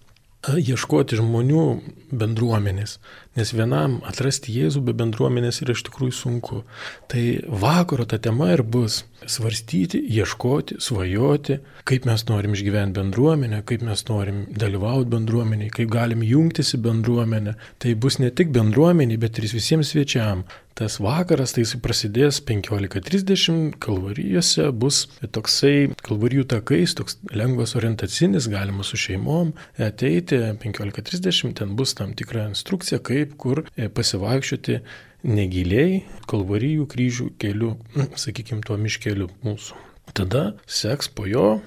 ieškoti 0.53 1.19
žmonių 1.21 1.65
bendruomenės, 2.13 2.99
nes 3.39 3.53
vienam 3.55 3.99
atrasti 4.07 4.55
Jėzų 4.55 4.85
be 4.87 4.95
bendruomenės 4.97 5.63
yra 5.65 5.75
iš 5.77 5.85
tikrųjų 5.89 6.15
sunku. 6.17 6.63
Tai 7.11 7.25
vakaro 7.65 8.07
ta 8.09 8.19
tema 8.23 8.53
ir 8.55 8.63
bus 8.63 9.03
svarstyti, 9.27 9.99
ieškoti, 10.19 10.79
svajoti, 10.85 11.59
kaip 11.89 12.09
mes 12.09 12.27
norim 12.29 12.55
išgyventi 12.57 12.99
bendruomenę, 12.99 13.63
kaip 13.69 13.85
mes 13.87 14.05
norim 14.09 14.45
dalyvauti 14.53 15.11
bendruomenėje, 15.15 15.73
kaip 15.79 15.93
galim 15.93 16.25
jungtis 16.27 16.75
į 16.77 16.83
bendruomenę. 16.85 17.57
Tai 17.83 17.95
bus 18.01 18.21
ne 18.21 18.31
tik 18.31 18.53
bendruomeniai, 18.55 19.21
bet 19.21 19.41
ir 19.41 19.49
visiems 19.53 19.95
svečiam 19.95 20.45
tas 20.75 20.99
vakaras, 20.99 21.53
tai 21.55 21.63
jis 21.63 21.77
prasidės 21.83 22.41
15.30, 22.43 23.77
kalvarijose 23.83 24.67
bus 24.75 25.05
toksai 25.23 25.93
kalvarijų 26.03 26.49
takais, 26.51 26.97
toks 26.99 27.21
lengvas 27.31 27.77
orientacinis, 27.79 28.49
galima 28.51 28.83
su 28.87 28.99
šeimom 28.99 29.53
ateiti 29.79 30.41
15.30, 30.65 31.55
ten 31.61 31.77
bus 31.79 31.95
tam 31.95 32.17
tikra 32.19 32.49
instrukcija, 32.51 32.99
kaip 33.07 33.24
kur 33.41 33.65
e, 33.75 33.89
pasivaikščioti 33.89 34.81
negiliai 35.25 36.03
kalvarijų 36.31 36.89
kryžių 36.91 37.31
keliu, 37.41 37.75
sakykime, 38.25 38.65
tuo 38.67 38.79
miškeliu 38.81 39.31
mūsų. 39.45 39.81
Tada 40.15 40.51
seks 40.69 41.09
po 41.09 41.25
jo 41.27 41.63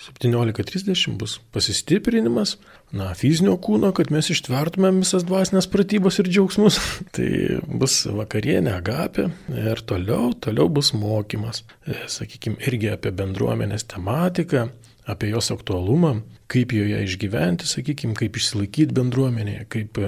17.30 0.00 1.16
bus 1.16 1.38
pasistiprinimas, 1.54 2.56
na, 2.92 3.12
fizinio 3.16 3.54
kūno, 3.62 3.92
kad 3.96 4.10
mes 4.12 4.28
ištvertumėm 4.34 5.00
visas 5.04 5.24
dvasinės 5.24 5.68
pratybos 5.70 6.18
ir 6.20 6.28
džiaugsmus. 6.28 6.78
tai 7.16 7.28
bus 7.64 8.02
vakarienė 8.10 8.74
agapė 8.74 9.28
ir 9.54 9.84
toliau, 9.86 10.32
toliau 10.34 10.68
bus 10.72 10.92
mokymas, 10.96 11.62
e, 11.86 11.96
sakykime, 12.10 12.58
irgi 12.68 12.90
apie 12.92 13.14
bendruomenės 13.14 13.86
tematiką, 13.94 14.66
apie 15.08 15.30
jos 15.30 15.52
aktualumą, 15.54 16.18
kaip 16.50 16.74
joje 16.74 17.00
išgyventi, 17.06 17.68
sakykime, 17.68 18.16
kaip 18.18 18.36
išsilaikyti 18.40 18.96
bendruomenėje, 18.96 19.66
kaip, 19.72 20.00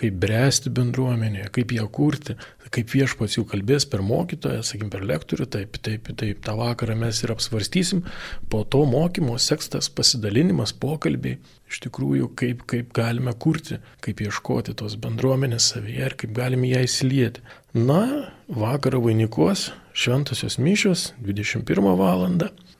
kaip 0.00 0.16
bręsti 0.22 0.72
bendruomenėje, 0.72 1.50
kaip 1.54 1.74
ją 1.76 1.84
kurti, 1.92 2.36
kaip 2.70 2.92
viešpats 2.94 3.34
jau 3.36 3.44
kalbės 3.48 3.86
per 3.90 4.02
mokytoją, 4.06 4.62
sakykime, 4.64 4.92
per 4.92 5.04
lektorių, 5.06 5.46
taip, 5.50 5.78
taip, 5.82 6.10
taip, 6.20 6.42
tą 6.46 6.54
vakarą 6.58 6.94
mes 6.98 7.22
ir 7.24 7.32
apsvarstysim, 7.34 8.04
po 8.52 8.62
to 8.62 8.84
mokymo 8.88 9.34
sekstas 9.42 9.90
pasidalinimas, 9.92 10.72
pokalbiai, 10.82 11.40
iš 11.70 11.82
tikrųjų, 11.86 12.30
kaip, 12.38 12.62
kaip 12.70 12.94
galime 12.96 13.34
kurti, 13.34 13.80
kaip 14.04 14.22
ieškoti 14.22 14.76
tos 14.78 14.96
bendruomenės 15.02 15.72
savyje 15.74 16.08
ir 16.10 16.16
kaip 16.22 16.34
galime 16.38 16.70
ją 16.70 16.84
įsilieti. 16.86 17.44
Na, 17.76 18.30
vakarą 18.50 19.02
vainikuos 19.04 19.68
šventosios 19.94 20.58
mišios 20.62 21.10
21 21.22 21.94
val. 21.98 22.26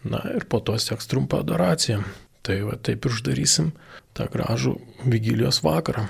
Na 0.01 0.23
ir 0.33 0.47
po 0.49 0.63
to 0.65 0.79
seks 0.81 1.11
trumpa 1.11 1.43
adoracija. 1.45 2.01
Tai 2.41 2.57
va 2.65 2.79
taip 2.81 3.05
ir 3.05 3.13
uždarysim 3.13 3.71
tą 4.17 4.27
gražų 4.33 4.79
vigilijos 5.05 5.61
vakarą. 5.63 6.09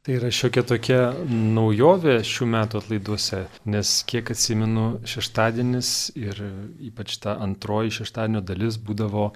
Tai 0.00 0.14
yra 0.16 0.30
šiokia 0.32 0.62
tokia 0.64 0.98
naujovė 1.28 2.14
šių 2.24 2.46
metų 2.54 2.78
atlaiduose, 2.80 3.40
nes 3.68 3.90
kiek 4.08 4.30
atsimenu, 4.32 4.84
šeštadienis 5.04 5.90
ir 6.16 6.40
ypač 6.88 7.18
ta 7.20 7.34
antroji 7.44 7.92
šeštadienio 7.98 8.40
dalis 8.40 8.78
būdavo 8.80 9.26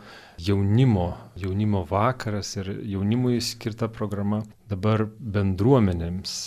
jaunimo, 0.41 1.11
jaunimo 1.37 1.85
vakaras 1.91 2.55
ir 2.57 2.73
jaunimui 2.95 3.43
skirta 3.45 3.91
programa 3.93 4.41
dabar 4.73 5.05
bendruomenėms 5.37 6.39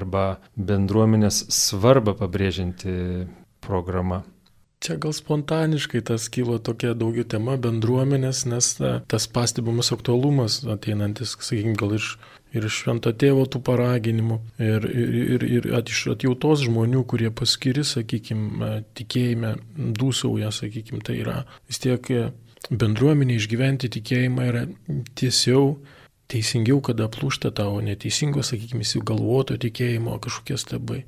arba 0.00 0.24
bendruomenės 0.56 1.44
svarbą 1.52 2.16
pabrėžianti 2.16 2.96
programa. 3.60 4.22
Čia 4.78 4.94
gal 5.02 5.12
spontaniškai 5.12 6.04
tas 6.06 6.28
kilo 6.30 6.58
tokia 6.62 6.92
daugiau 6.94 7.26
tema 7.26 7.56
bendruomenės, 7.58 8.44
nes 8.46 8.74
ta, 8.78 8.98
tas 9.10 9.26
pastebimas 9.26 9.90
aktualumas 9.94 10.60
ateinantis, 10.70 11.34
sakykime, 11.34 11.74
gal 11.80 11.96
iš, 11.96 12.12
ir 12.54 12.68
iš 12.68 12.82
švento 12.84 13.10
tėvo 13.10 13.42
tų 13.50 13.60
paraginimų, 13.66 14.38
ir, 14.62 14.86
ir, 14.86 15.16
ir, 15.34 15.46
ir 15.58 15.68
at, 15.80 15.90
iš 15.90 16.04
atjautos 16.14 16.62
žmonių, 16.68 17.02
kurie 17.10 17.32
paskiri, 17.34 17.82
sakykime, 17.82 18.70
tikėjime 18.98 19.56
dūsauja, 19.98 20.52
sakykime, 20.54 21.02
tai 21.02 21.18
yra 21.24 21.40
vis 21.66 21.82
tiek 21.82 22.12
bendruomenė 22.70 23.38
išgyventi 23.38 23.90
tikėjimą 23.98 24.50
yra 24.52 24.66
tiesiau 25.18 25.72
teisingiau, 26.28 26.80
kada 26.84 27.08
plūšta 27.12 27.50
tavo 27.56 27.80
neteisingo, 27.84 28.42
sakykime, 28.44 28.84
įsigalvoto 28.84 29.56
tikėjimo 29.60 30.18
kažkokie 30.24 30.58
stabai. 30.60 31.02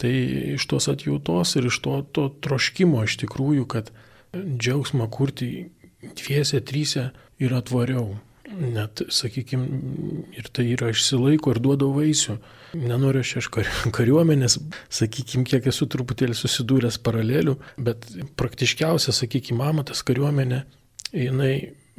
Tai 0.00 0.12
iš 0.56 0.66
tos 0.70 0.88
atjautos 0.92 1.56
ir 1.60 1.68
iš 1.68 1.78
to, 1.84 1.98
to 2.16 2.28
troškimo 2.44 3.04
iš 3.04 3.18
tikrųjų, 3.24 3.68
kad 3.68 3.92
džiaugsmą 4.32 5.08
kurti 5.12 5.68
dviese, 6.02 6.62
trysia 6.64 7.10
yra 7.42 7.62
tvariau. 7.64 8.14
Net, 8.52 9.00
sakykime, 9.08 9.64
ir 10.36 10.48
tai 10.52 10.66
yra 10.74 10.90
išsilaiko 10.92 11.54
ir 11.54 11.60
duoda 11.64 11.86
vaisių. 11.88 12.36
Nenoriu 12.76 13.22
aš 13.24 13.36
iš 13.40 13.48
kariuomenės, 13.96 14.58
sakykime, 14.92 15.46
kiek 15.48 15.68
esu 15.72 15.88
truputėlį 15.88 16.36
susidūręs 16.36 16.98
paralelių, 17.04 17.56
bet 17.80 18.04
praktiškiausia, 18.40 19.14
sakykime, 19.16 19.64
amatas 19.64 20.04
kariuomenė, 20.04 20.64
jinai 21.16 21.54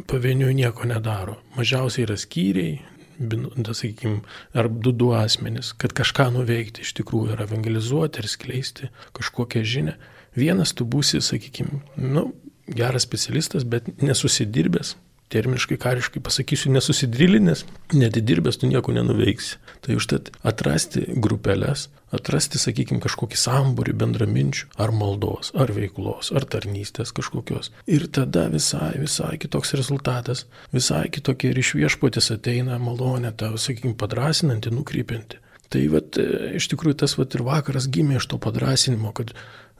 pavieniui 0.10 0.54
nieko 0.58 0.88
nedaro. 0.90 1.38
Mažiausiai 1.58 2.08
yra 2.08 2.18
skyriai, 2.20 2.82
sakykime, 3.20 4.22
ar 4.54 4.70
du 4.70 4.92
du 4.92 5.12
asmenys, 5.14 5.74
kad 5.78 5.94
kažką 5.94 6.32
nuveikti 6.34 6.82
iš 6.82 6.94
tikrųjų 7.00 7.36
ir 7.36 7.44
evangelizuoti 7.46 8.20
ir 8.20 8.28
skleisti 8.28 8.90
kažkokią 9.14 9.64
žinią. 9.64 9.96
Vienas 10.36 10.74
tu 10.74 10.86
būsi, 10.86 11.22
sakykime, 11.22 11.82
nu, 11.98 12.32
geras 12.68 13.06
specialistas, 13.06 13.64
bet 13.64 14.02
nesusidirbęs, 14.02 14.96
terminiškai, 15.34 15.78
kariškai 15.82 16.22
pasakysiu, 16.24 16.72
nesusidrilinęs, 16.76 17.66
nedidirbęs 17.94 18.60
tu 18.62 18.70
nieko 18.70 18.94
nenuveiksi. 18.96 19.60
Tai 19.84 19.98
užtat 20.00 20.32
atrasti 20.48 21.04
grupelės, 21.20 21.90
atrasti, 22.14 22.60
sakykime, 22.62 23.02
kažkokį 23.04 23.40
sambūrį 23.40 23.96
bendraminčių, 24.00 24.70
ar 24.84 24.94
maldos, 24.96 25.52
ar 25.60 25.74
veiklos, 25.76 26.32
ar 26.36 26.46
tarnystės 26.48 27.14
kažkokios. 27.16 27.72
Ir 27.90 28.08
tada 28.14 28.46
visai, 28.54 28.94
visai 29.02 29.36
kitoks 29.42 29.74
rezultatas, 29.80 30.46
visai 30.76 31.08
kitokie 31.14 31.52
ir 31.52 31.64
iš 31.64 31.74
viešpotės 31.80 32.32
ateina 32.38 32.80
malonė, 32.82 33.34
tau, 33.38 33.58
sakykime, 33.60 33.98
padrasinanti, 34.00 34.74
nukrypinti. 34.74 35.42
Tai 35.74 35.82
vat, 35.90 36.20
e, 36.22 36.54
iš 36.60 36.70
tikrųjų 36.70 37.00
tas 37.02 37.18
vat, 37.18 37.34
ir 37.34 37.42
vakaras 37.48 37.90
gimė 37.90 38.20
iš 38.20 38.30
to 38.30 38.38
padrasinimo, 38.42 39.10
kad 39.18 39.34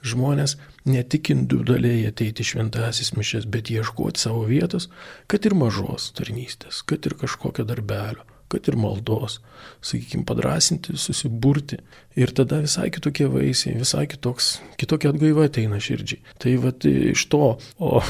žmonės 0.04 0.56
ne 0.88 1.02
tik 1.02 1.32
individualiai 1.34 2.04
ateiti 2.10 2.44
šventasis 2.46 3.14
mišės, 3.16 3.48
bet 3.50 3.72
ieškoti 3.72 4.20
savo 4.26 4.44
vietos, 4.48 4.90
kad 5.30 5.46
ir 5.48 5.56
mažos 5.58 6.10
tarnystės, 6.16 6.82
kad 6.86 7.06
ir 7.08 7.16
kažkokio 7.20 7.66
darbelio, 7.68 8.24
kad 8.52 8.68
ir 8.68 8.76
maldos, 8.78 9.40
sakykime, 9.84 10.24
padrasinti, 10.28 10.94
susiburti. 11.00 11.80
Ir 12.14 12.30
tada 12.36 12.60
visai 12.62 12.90
kitokie 12.94 13.26
vaisiai, 13.30 13.74
visai 13.80 14.04
kitoks, 14.10 14.58
kitokia 14.78 15.10
atgaiva 15.10 15.48
ateina 15.48 15.80
širdžiai. 15.82 16.22
Tai 16.38 16.52
vad 16.62 16.86
iš 16.86 17.24
to, 17.32 17.56
o 17.82 18.02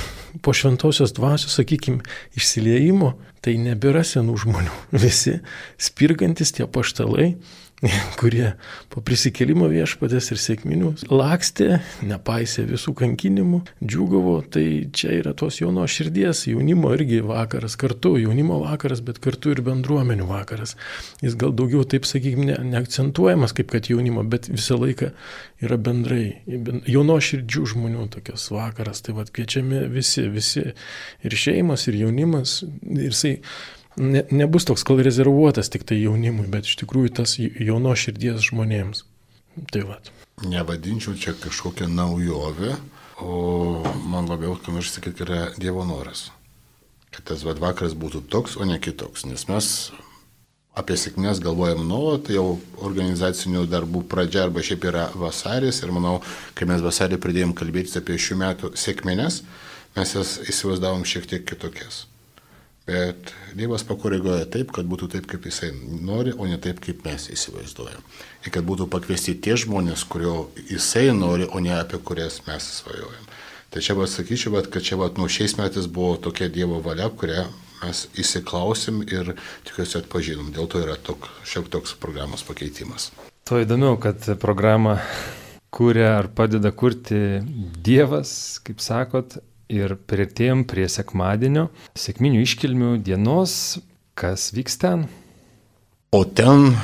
po 0.45 0.53
šventosios 0.57 1.15
dvasios, 1.17 1.55
sakykime, 1.57 2.05
išsiliejimo, 2.37 3.15
tai 3.45 3.57
nebėra 3.63 4.05
senų 4.05 4.37
žmonių. 4.45 4.75
Visi 5.07 5.39
spirgantis 5.81 6.53
tie 6.57 6.69
paštalai 6.69 7.35
kurie 8.21 8.53
po 8.93 9.03
prisikėlimo 9.05 9.67
viešpatės 9.73 10.31
ir 10.33 10.41
sėkminių 10.41 10.93
lakstė, 11.11 11.81
nepaisė 12.07 12.65
visų 12.69 12.95
kankinimų, 13.01 13.61
džiugavo, 13.83 14.37
tai 14.55 14.65
čia 14.95 15.13
yra 15.19 15.35
tos 15.37 15.61
jauno 15.61 15.87
širdies, 15.91 16.45
jaunimo 16.51 16.93
irgi 16.97 17.21
vakaras, 17.27 17.77
kartu 17.81 18.15
jaunimo 18.23 18.61
vakaras, 18.63 19.03
bet 19.05 19.21
kartu 19.25 19.53
ir 19.55 19.63
bendruomenių 19.67 20.29
vakaras. 20.31 20.77
Jis 21.25 21.37
gal 21.41 21.55
daugiau, 21.57 21.85
taip 21.89 22.09
sakykime, 22.09 22.49
ne, 22.53 22.59
neakcentuojamas 22.77 23.57
kaip 23.57 23.73
kad 23.75 23.91
jaunimo, 23.91 24.25
bet 24.29 24.49
visą 24.53 24.79
laiką 24.81 25.13
yra 25.65 25.79
bendrai, 25.81 26.25
jauno 26.91 27.19
širdžių 27.23 27.69
žmonių 27.75 28.09
tokios 28.15 28.49
vakaras, 28.55 29.05
tai 29.05 29.17
vad 29.19 29.33
kviečiami 29.35 29.87
visi, 29.93 30.29
visi 30.33 30.69
ir 31.25 31.39
šeimas, 31.39 31.89
ir 31.91 32.05
jaunimas, 32.05 32.61
ir 32.65 33.11
jisai 33.11 33.39
ne, 33.97 34.25
nebus 34.31 34.67
toks 34.69 34.85
gal 34.87 35.03
rezervuotas 35.05 35.71
tik 35.73 35.87
tai 35.89 36.01
jaunimui, 36.03 36.47
bet 36.51 36.69
iš 36.69 36.79
tikrųjų 36.83 37.15
tas 37.21 37.37
jauno 37.39 37.95
širdies 37.99 38.45
žmonėms. 38.51 39.05
Tai 39.71 39.85
vad. 39.87 40.11
Nevadinčiau 40.43 41.15
čia 41.15 41.35
kažkokią 41.39 41.87
naujovę, 41.87 42.75
o 43.23 43.83
man 44.11 44.27
labiau, 44.27 44.57
ką 44.59 44.75
nors 44.75 44.91
sakyti, 44.97 45.23
yra 45.23 45.53
Dievo 45.59 45.85
noras. 45.87 46.31
Kad 47.15 47.29
tas 47.31 47.45
vad 47.47 47.61
vakaras 47.63 47.95
būtų 47.95 48.25
toks, 48.27 48.57
o 48.59 48.67
ne 48.67 48.81
kitoks. 48.83 49.29
Nes 49.31 49.47
mes 49.47 49.69
apie 50.75 50.97
sėkmės 50.99 51.39
galvojam 51.43 51.85
nuolat, 51.87 52.27
tai 52.27 52.35
jau 52.35 52.57
organizacinių 52.83 53.63
darbų 53.71 54.03
pradžia 54.11 54.49
arba 54.49 54.65
šiaip 54.67 54.89
yra 54.91 55.05
vasaris 55.15 55.79
ir 55.85 55.95
manau, 55.95 56.17
kai 56.59 56.67
mes 56.67 56.83
vasarį 56.83 57.21
pradėjom 57.23 57.55
kalbėti 57.55 57.95
apie 58.01 58.19
šių 58.19 58.41
metų 58.43 58.73
sėkmės, 58.75 59.45
mes 59.95 60.17
jas 60.19 60.35
įsivaizdavom 60.43 61.07
šiek 61.07 61.31
tiek 61.31 61.47
kitokias. 61.47 62.09
Bet 62.85 63.31
Dievas 63.57 63.81
pakoreguoja 63.89 64.45
taip, 64.53 64.69
kad 64.77 64.85
būtų 64.85 65.09
taip, 65.15 65.29
kaip 65.31 65.47
Jisai 65.49 65.71
nori, 66.05 66.35
o 66.37 66.45
ne 66.45 66.59
taip, 66.61 66.83
kaip 66.85 67.01
mes 67.07 67.31
įsivaizduojam. 67.33 68.03
Ir 68.45 68.53
kad 68.53 68.67
būtų 68.69 68.91
pakviesti 68.93 69.33
tie 69.41 69.57
žmonės, 69.57 70.05
kurio 70.05 70.51
Jisai 70.69 71.07
nori, 71.17 71.49
o 71.49 71.63
ne 71.65 71.73
apie 71.79 72.01
kurias 72.05 72.43
mes 72.49 72.67
svajojam. 72.83 73.31
Tai 73.73 73.83
čia 73.83 73.97
va 73.97 74.05
sakyčiau, 74.07 74.61
kad 74.69 74.85
čia 74.85 74.99
va 75.01 75.09
nuo 75.17 75.31
šiais 75.33 75.57
metais 75.57 75.89
buvo 75.89 76.19
tokia 76.21 76.51
Dievo 76.53 76.83
valia, 76.85 77.09
kurią 77.09 77.47
mes 77.81 78.05
įsiklausim 78.21 79.01
ir 79.09 79.33
tikiuosi 79.65 79.99
atpažinom. 80.03 80.53
Dėl 80.53 80.69
to 80.69 80.85
yra 80.85 80.99
tok, 81.01 81.31
šiek 81.49 81.73
toks 81.73 81.97
programos 82.01 82.45
pakeitimas. 82.45 83.11
To 83.49 83.59
įdomiau, 83.65 83.97
kad 84.01 84.29
programą 84.45 84.99
kūrė 85.75 86.07
ar 86.21 86.29
padeda 86.37 86.71
kurti 86.71 87.41
Dievas, 87.85 88.61
kaip 88.65 88.85
sakot, 88.85 89.41
ir 89.73 89.97
prieartėjom 90.09 90.65
prie 90.69 90.87
sekmadienio, 90.91 91.69
sėkminių 91.97 92.43
iškilmių 92.45 92.91
dienos, 93.05 93.79
kas 94.19 94.51
vyks 94.55 94.79
ten. 94.83 95.07
O 96.15 96.25
ten 96.25 96.75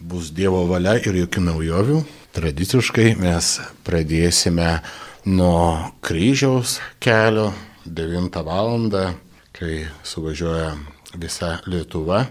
bus 0.00 0.30
Dievo 0.34 0.64
valia 0.70 0.96
ir 1.02 1.18
jokių 1.24 1.46
naujovių. 1.48 2.02
Tradiciškai 2.32 3.12
mes 3.20 3.58
pradėsime 3.84 4.80
nuo 5.28 5.92
kryžiaus 6.00 6.78
kelio 7.02 7.50
9 7.84 8.42
val. 8.46 8.88
kai 9.52 9.86
suvažiuoja 10.02 10.76
visa 11.14 11.60
Lietuva. 11.66 12.26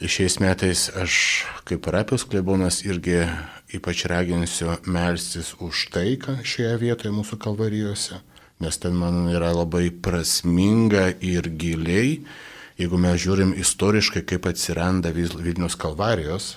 Šiais 0.00 0.40
metais 0.40 0.88
aš 0.96 1.44
kaip 1.64 1.84
parapijos 1.84 2.24
klebonas 2.24 2.82
irgi 2.84 3.28
ypač 3.72 4.06
raginsiu 4.06 4.76
melstis 4.86 5.54
už 5.60 5.90
taiką 5.92 6.40
šioje 6.44 6.76
vietoje 6.80 7.12
mūsų 7.12 7.38
kalvarijose 7.38 8.20
nes 8.64 8.80
ten 8.80 8.96
man 8.96 9.28
yra 9.32 9.52
labai 9.54 9.90
prasminga 9.92 11.10
ir 11.20 11.50
giliai, 11.60 12.22
jeigu 12.80 13.00
mes 13.00 13.20
žiūrim 13.22 13.54
istoriškai, 13.60 14.24
kaip 14.26 14.48
atsiranda 14.50 15.12
Vilnius 15.14 15.76
kalvarijos, 15.78 16.54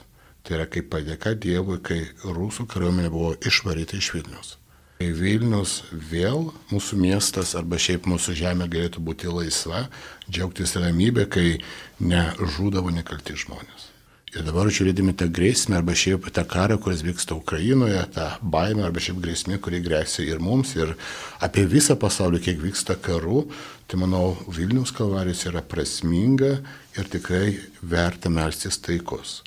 tai 0.48 0.58
yra 0.62 0.70
kaip 0.72 0.88
padėka 0.94 1.36
Dievui, 1.36 1.82
kai 1.84 2.06
rusų 2.24 2.68
kariuomenė 2.72 3.12
buvo 3.12 3.34
išvaryta 3.44 4.00
iš 4.00 4.14
Vilnius. 4.16 4.56
Kai 4.98 5.12
Vilnius 5.14 5.84
vėl 5.92 6.48
mūsų 6.72 6.98
miestas 6.98 7.54
arba 7.60 7.78
šiaip 7.78 8.08
mūsų 8.10 8.34
žemė 8.40 8.70
galėtų 8.72 9.04
būti 9.06 9.30
laisva, 9.30 9.84
džiaugtis 10.26 10.74
ramybė, 10.80 11.28
kai 11.30 11.60
nežūdavo 12.02 12.96
nekalti 12.96 13.38
žmonės. 13.38 13.92
Ir 14.38 14.44
dabar 14.46 14.68
žiūrėdami 14.70 15.16
tą 15.18 15.26
grėsmę 15.34 15.80
arba 15.80 15.96
šiaip 15.98 16.28
tą 16.30 16.44
karą, 16.46 16.76
kuris 16.78 17.00
vyksta 17.02 17.34
Ukrainoje, 17.34 18.04
tą 18.14 18.28
baimę 18.46 18.84
arba 18.86 19.02
šiaip 19.02 19.18
grėsmė, 19.24 19.58
kuri 19.58 19.80
grėsia 19.82 20.28
ir 20.28 20.38
mums, 20.44 20.76
ir 20.78 20.94
apie 21.42 21.64
visą 21.66 21.96
pasaulį, 21.98 22.44
kiek 22.46 22.62
vyksta 22.62 23.00
karų, 23.02 23.48
tai 23.90 23.98
manau, 23.98 24.36
Vilnius 24.54 24.94
kalvarijos 24.94 25.42
yra 25.50 25.64
prasminga 25.66 26.52
ir 27.00 27.10
tikrai 27.10 27.56
verta 27.82 28.30
melstis 28.30 28.78
taikos. 28.78 29.40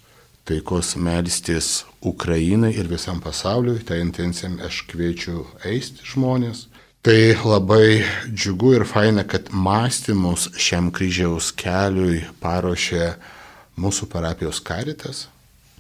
Taikos 0.49 0.97
melstis 0.99 1.85
Ukrainai 2.03 2.73
ir 2.75 2.91
visam 2.91 3.23
pasauliui, 3.23 3.85
tą 3.87 3.95
intenciją 4.01 4.57
aš 4.67 4.83
kviečiu 4.91 5.45
eisti 5.71 6.03
žmonės. 6.17 6.67
Tai 7.07 7.21
labai 7.47 8.03
džiugu 8.27 8.75
ir 8.81 8.91
faina, 8.91 9.23
kad 9.23 9.53
mąstymus 9.55 10.51
šiam 10.59 10.91
kryžiaus 10.91 11.55
keliui 11.55 12.25
paruošė 12.43 13.15
mūsų 13.81 14.09
parapijos 14.13 14.61
karitas, 14.65 15.27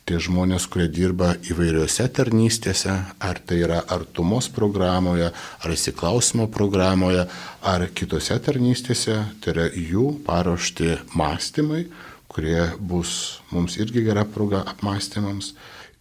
tie 0.08 0.18
žmonės, 0.18 0.66
kurie 0.70 0.88
dirba 0.90 1.34
įvairiose 1.52 2.08
tarnystėse, 2.16 2.92
ar 3.22 3.40
tai 3.46 3.60
yra 3.62 3.80
artumos 3.94 4.48
programoje, 4.50 5.28
ar 5.30 5.74
įsiklausimo 5.74 6.48
programoje, 6.50 7.26
ar 7.62 7.86
kitose 7.94 8.38
tarnystėse, 8.42 9.18
tai 9.40 9.54
yra 9.54 9.66
jų 9.70 10.06
paruošti 10.26 10.96
mąstymai, 11.14 11.84
kurie 12.30 12.70
bus 12.78 13.42
mums 13.54 13.76
irgi 13.78 14.02
gera 14.06 14.24
proga 14.26 14.64
apmąstymams. 14.72 15.54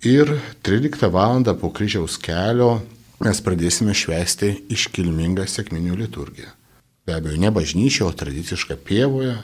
Ir 0.05 0.39
13 0.63 1.09
val. 1.11 1.43
po 1.59 1.69
kryžiaus 1.69 2.17
kelio 2.17 2.79
mes 3.19 3.41
pradėsime 3.43 3.93
švęsti 3.93 4.71
iškilmingą 4.71 5.45
sėkminių 5.45 5.97
liturgiją. 6.05 6.53
Be 7.05 7.17
abejo, 7.17 7.37
ne 7.41 7.51
bažnyčia, 7.51 8.05
o 8.05 8.11
tradiciška 8.13 8.77
pievoje, 8.77 9.35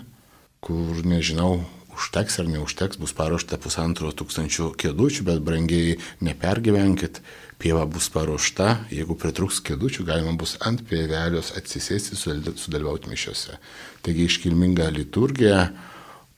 kur 0.61 1.01
nežinau, 1.03 1.65
užteks 1.95 2.39
ar 2.43 2.49
neužteks, 2.51 2.99
bus 3.01 3.15
paruošta 3.15 3.57
pusantro 3.61 4.11
tūkstančio 4.11 4.71
kėdučių, 4.79 5.25
bet 5.27 5.41
brangiai 5.45 5.97
nepergyvenkit, 6.25 7.21
pieva 7.61 7.85
bus 7.89 8.09
paruošta, 8.13 8.85
jeigu 8.93 9.17
pritruks 9.19 9.61
kėdučių, 9.65 10.05
galima 10.07 10.35
bus 10.39 10.55
ant 10.65 10.83
pievelios 10.89 11.53
atsisėsti, 11.57 12.17
sudalyvauti 12.19 13.11
mišiuose. 13.11 13.59
Taigi 14.05 14.27
iškilminga 14.29 14.89
liturgija, 14.93 15.69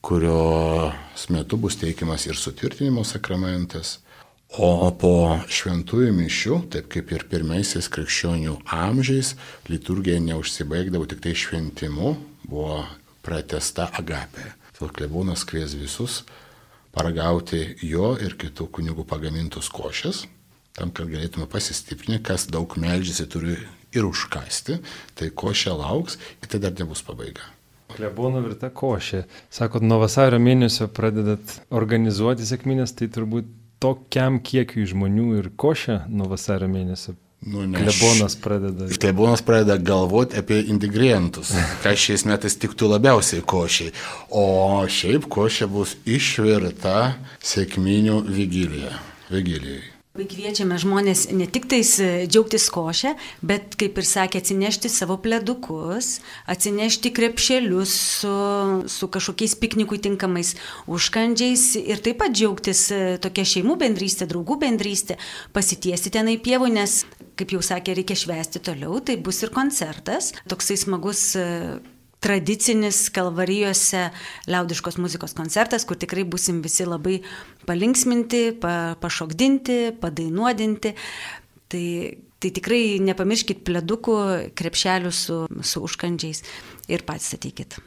kurios 0.06 1.28
metu 1.34 1.58
bus 1.60 1.80
teikiamas 1.82 2.28
ir 2.30 2.38
sutvirtinimo 2.40 3.04
sakramentas. 3.08 3.98
O 4.56 4.88
po 4.96 5.42
šventųjų 5.52 6.14
mišių, 6.16 6.62
taip 6.72 6.88
kaip 6.94 7.12
ir 7.12 7.26
pirmaisiais 7.28 7.90
krikščionių 7.92 8.54
amžiais, 8.72 9.34
liturgija 9.68 10.22
neužsibaigdavo 10.24 11.10
tik 11.12 11.20
tai 11.26 11.34
šventimu, 11.36 12.14
buvo 12.48 12.86
pratesta 13.28 13.90
agapė. 14.00 14.54
Todėl 14.78 14.94
klebonas 14.94 15.42
kvies 15.50 15.74
visus 15.74 16.22
paragauti 16.94 17.64
jo 17.82 18.14
ir 18.22 18.38
kitų 18.38 18.70
kunigų 18.78 19.06
pagamintus 19.10 19.70
košės, 19.74 20.26
tam, 20.78 20.92
kad 20.94 21.10
galėtume 21.10 21.48
pasistiprinti, 21.50 22.22
kas 22.30 22.46
daug 22.54 22.78
melžiasi 22.78 23.26
turi 23.30 23.58
ir 23.98 24.06
užkasti, 24.06 24.80
tai 25.18 25.30
košė 25.34 25.74
lauks 25.78 26.20
ir 26.42 26.52
tai 26.52 26.62
dar 26.62 26.76
nebus 26.78 27.02
pabaiga. 27.06 27.46
Klebono 27.94 28.44
virta 28.44 28.70
košė. 28.70 29.24
Sakot, 29.54 29.82
nuo 29.82 29.98
vasario 30.04 30.38
mėnesio 30.44 30.90
pradedat 30.94 31.56
organizuoti 31.74 32.46
sėkminės, 32.46 32.94
tai 33.00 33.08
turbūt 33.10 33.48
tokiam 33.82 34.42
kiekiui 34.44 34.86
žmonių 34.92 35.30
ir 35.40 35.50
košė 35.58 36.04
nuo 36.12 36.30
vasario 36.30 36.70
mėnesio 36.70 37.16
Nu, 37.42 37.62
klebonas 37.74 38.36
pradeda. 38.42 38.88
Klebonas 39.00 39.42
pradeda 39.46 39.78
galvoti 39.78 40.40
apie 40.40 40.58
ingredientus, 40.74 41.54
kas 41.84 42.00
šiais 42.02 42.26
metais 42.28 42.58
tiktų 42.58 42.90
labiausiai 42.96 43.46
košiai. 43.46 43.94
O 44.34 44.82
šiaip 44.90 45.30
košė 45.32 45.70
bus 45.72 45.94
išvirta 46.06 47.14
sėkminių 47.46 48.24
vigilijai. 48.26 49.97
Kviečiame 50.18 50.80
žmonės 50.82 51.28
ne 51.30 51.46
tik 51.46 51.68
tais 51.70 51.92
e, 52.02 52.26
džiaugtis 52.26 52.66
košę, 52.74 53.12
bet, 53.46 53.76
kaip 53.78 54.00
ir 54.02 54.08
sakė, 54.08 54.42
atsinešti 54.42 54.90
savo 54.90 55.20
pledukus, 55.22 56.18
atsinešti 56.50 57.12
krepšelius 57.14 57.94
su, 58.22 58.32
su 58.90 59.10
kažkokiais 59.14 59.54
piknikui 59.62 60.00
tinkamais 60.02 60.56
užkandžiais 60.90 61.68
ir 61.84 62.02
taip 62.02 62.18
pat 62.24 62.34
džiaugtis 62.34 62.82
e, 62.90 63.02
tokia 63.22 63.46
šeimų 63.54 63.78
bendrystė, 63.84 64.26
draugų 64.32 64.58
bendrystė, 64.66 65.20
pasitiesti 65.54 66.14
tenai 66.18 66.40
pievų, 66.42 66.72
nes, 66.80 67.04
kaip 67.38 67.54
jau 67.54 67.62
sakė, 67.62 68.00
reikia 68.02 68.18
švesti 68.18 68.64
toliau, 68.66 68.98
tai 69.06 69.20
bus 69.22 69.44
ir 69.46 69.54
koncertas, 69.54 70.34
toksai 70.50 70.80
smagus 70.82 71.30
e, 71.38 71.46
tradicinis 72.24 73.08
Kalvarijose 73.14 74.08
liaudiškos 74.50 74.98
muzikos 75.02 75.36
koncertas, 75.38 75.86
kur 75.86 76.00
tikrai 76.00 76.26
busim 76.28 76.62
visi 76.66 76.88
labai 76.88 77.20
palinksminti, 77.70 78.58
pa, 78.62 78.96
pašokdinti, 79.02 79.98
padainuodinti. 80.02 80.94
Tai, 81.68 81.86
tai 82.40 82.54
tikrai 82.56 82.82
nepamirškit 83.04 83.64
pledukų, 83.68 84.18
krepšelių 84.58 85.14
su, 85.14 85.44
su 85.62 85.84
užkandžiais 85.84 86.44
ir 86.90 87.06
patys 87.08 87.36
ateikit. 87.38 87.80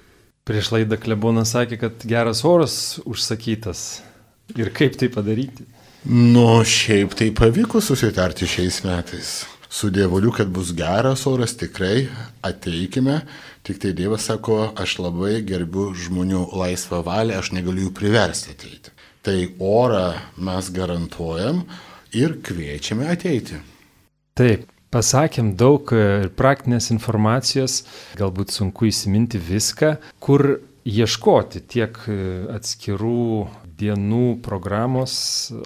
Prieš 0.49 0.73
laidą 0.75 0.99
klebonas 1.01 1.55
sakė, 1.55 1.79
kad 1.81 2.07
geras 2.09 2.45
oras 2.49 2.75
užsakytas. 3.05 4.03
Ir 4.59 4.73
kaip 4.75 4.97
tai 4.99 5.07
padaryti? 5.12 5.66
Nu, 6.11 6.62
šiaip 6.66 7.12
tai 7.14 7.29
pavyko 7.37 7.83
susitarti 7.85 8.49
šiais 8.49 8.81
metais 8.87 9.35
su 9.70 9.90
Dievuliu, 9.90 10.33
kad 10.35 10.48
bus 10.48 10.72
geras 10.74 11.26
oras, 11.26 11.54
tikrai 11.56 12.09
ateikime. 12.42 13.20
Tik 13.62 13.78
tai 13.78 13.92
Dievas 13.92 14.26
sako, 14.26 14.72
aš 14.76 14.98
labai 14.98 15.38
gerbiu 15.46 15.92
žmonių 15.94 16.48
laisvą 16.59 17.04
valią, 17.06 17.38
aš 17.38 17.52
negaliu 17.54 17.87
jų 17.87 17.94
priversti 17.94 18.56
ateiti. 18.56 18.90
Tai 19.22 19.37
orą 19.61 20.09
mes 20.42 20.70
garantuojam 20.74 21.62
ir 22.16 22.40
kviečiame 22.42 23.06
ateiti. 23.12 23.61
Taip, 24.35 24.66
pasakėm 24.90 25.52
daug 25.61 25.92
ir 25.94 26.33
praktinės 26.35 26.90
informacijos, 26.90 27.85
galbūt 28.18 28.56
sunku 28.56 28.88
įsiminti 28.90 29.38
viską, 29.38 29.94
kur 30.18 30.56
ieškoti 30.88 31.62
tiek 31.69 31.99
atskirų 32.55 33.49
dienų 33.81 34.40
programos 34.45 35.14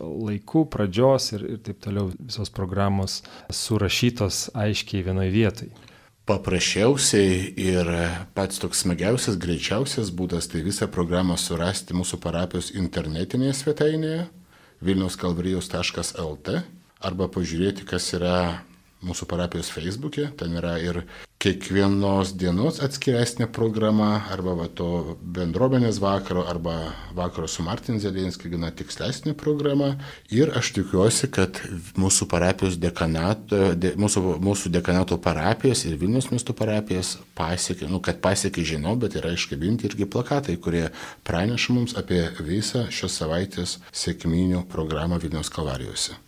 laikų, 0.00 0.66
pradžios 0.70 1.32
ir, 1.34 1.46
ir 1.56 1.62
taip 1.64 1.80
toliau 1.84 2.10
visos 2.18 2.52
programos 2.54 3.22
surašytos 3.50 4.48
aiškiai 4.54 5.04
vienoje 5.06 5.34
vietoje. 5.34 5.72
Paprasčiausiai 6.24 7.50
ir 7.60 7.88
pats 8.32 8.62
toks 8.62 8.80
smagiausias, 8.86 9.36
greičiausias 9.36 10.08
būdas 10.08 10.48
tai 10.48 10.62
visą 10.64 10.88
programą 10.88 11.36
surasti 11.36 11.92
mūsų 11.96 12.16
parapijos 12.22 12.70
internetinėje 12.72 13.58
svetainėje 13.58 14.22
vilniauskalvarijos.lt 14.84 16.54
arba 17.04 17.28
pažiūrėti, 17.28 17.84
kas 17.84 18.08
yra 18.16 18.64
mūsų 19.04 19.28
parapijos 19.28 19.68
Facebook'e, 19.74 20.30
ten 20.40 20.56
yra 20.56 20.78
ir 20.80 21.02
kiekvienos 21.44 22.32
dienos 22.40 22.78
atskiresnė 22.80 23.50
programa, 23.52 24.24
arba 24.32 24.54
va, 24.56 24.68
to 24.72 25.16
bendruomenės 25.36 25.98
vakaro, 26.00 26.46
arba 26.48 26.76
vakaro 27.16 27.48
su 27.50 27.64
Martin 27.66 28.00
Zelinski, 28.00 28.48
gana 28.52 28.70
tikslesnė 28.72 29.34
programa. 29.36 29.90
Ir 30.32 30.54
aš 30.56 30.72
tikiuosi, 30.78 31.28
kad 31.34 31.60
mūsų 32.00 32.30
dekanato, 32.80 33.74
de, 33.76 33.92
mūsų, 34.00 34.24
mūsų 34.40 34.72
dekanato 34.72 35.20
parapijos 35.20 35.84
ir 35.84 35.98
Vilnius 36.00 36.30
miesto 36.32 36.56
parapijos 36.56 37.18
pasiekė, 37.36 37.90
nu, 37.92 38.00
kad 38.00 38.22
pasiekė 38.24 38.64
žinau, 38.74 38.96
bet 38.96 39.18
yra 39.20 39.34
iškabinti 39.36 39.90
irgi 39.90 40.08
plakatai, 40.08 40.56
kurie 40.56 40.88
praneša 41.28 41.76
mums 41.76 41.98
apie 42.00 42.24
visą 42.40 42.88
šios 42.88 43.20
savaitės 43.20 43.80
sėkminių 43.92 44.64
programą 44.72 45.20
Vilnius 45.20 45.52
kalvarijose. 45.52 46.23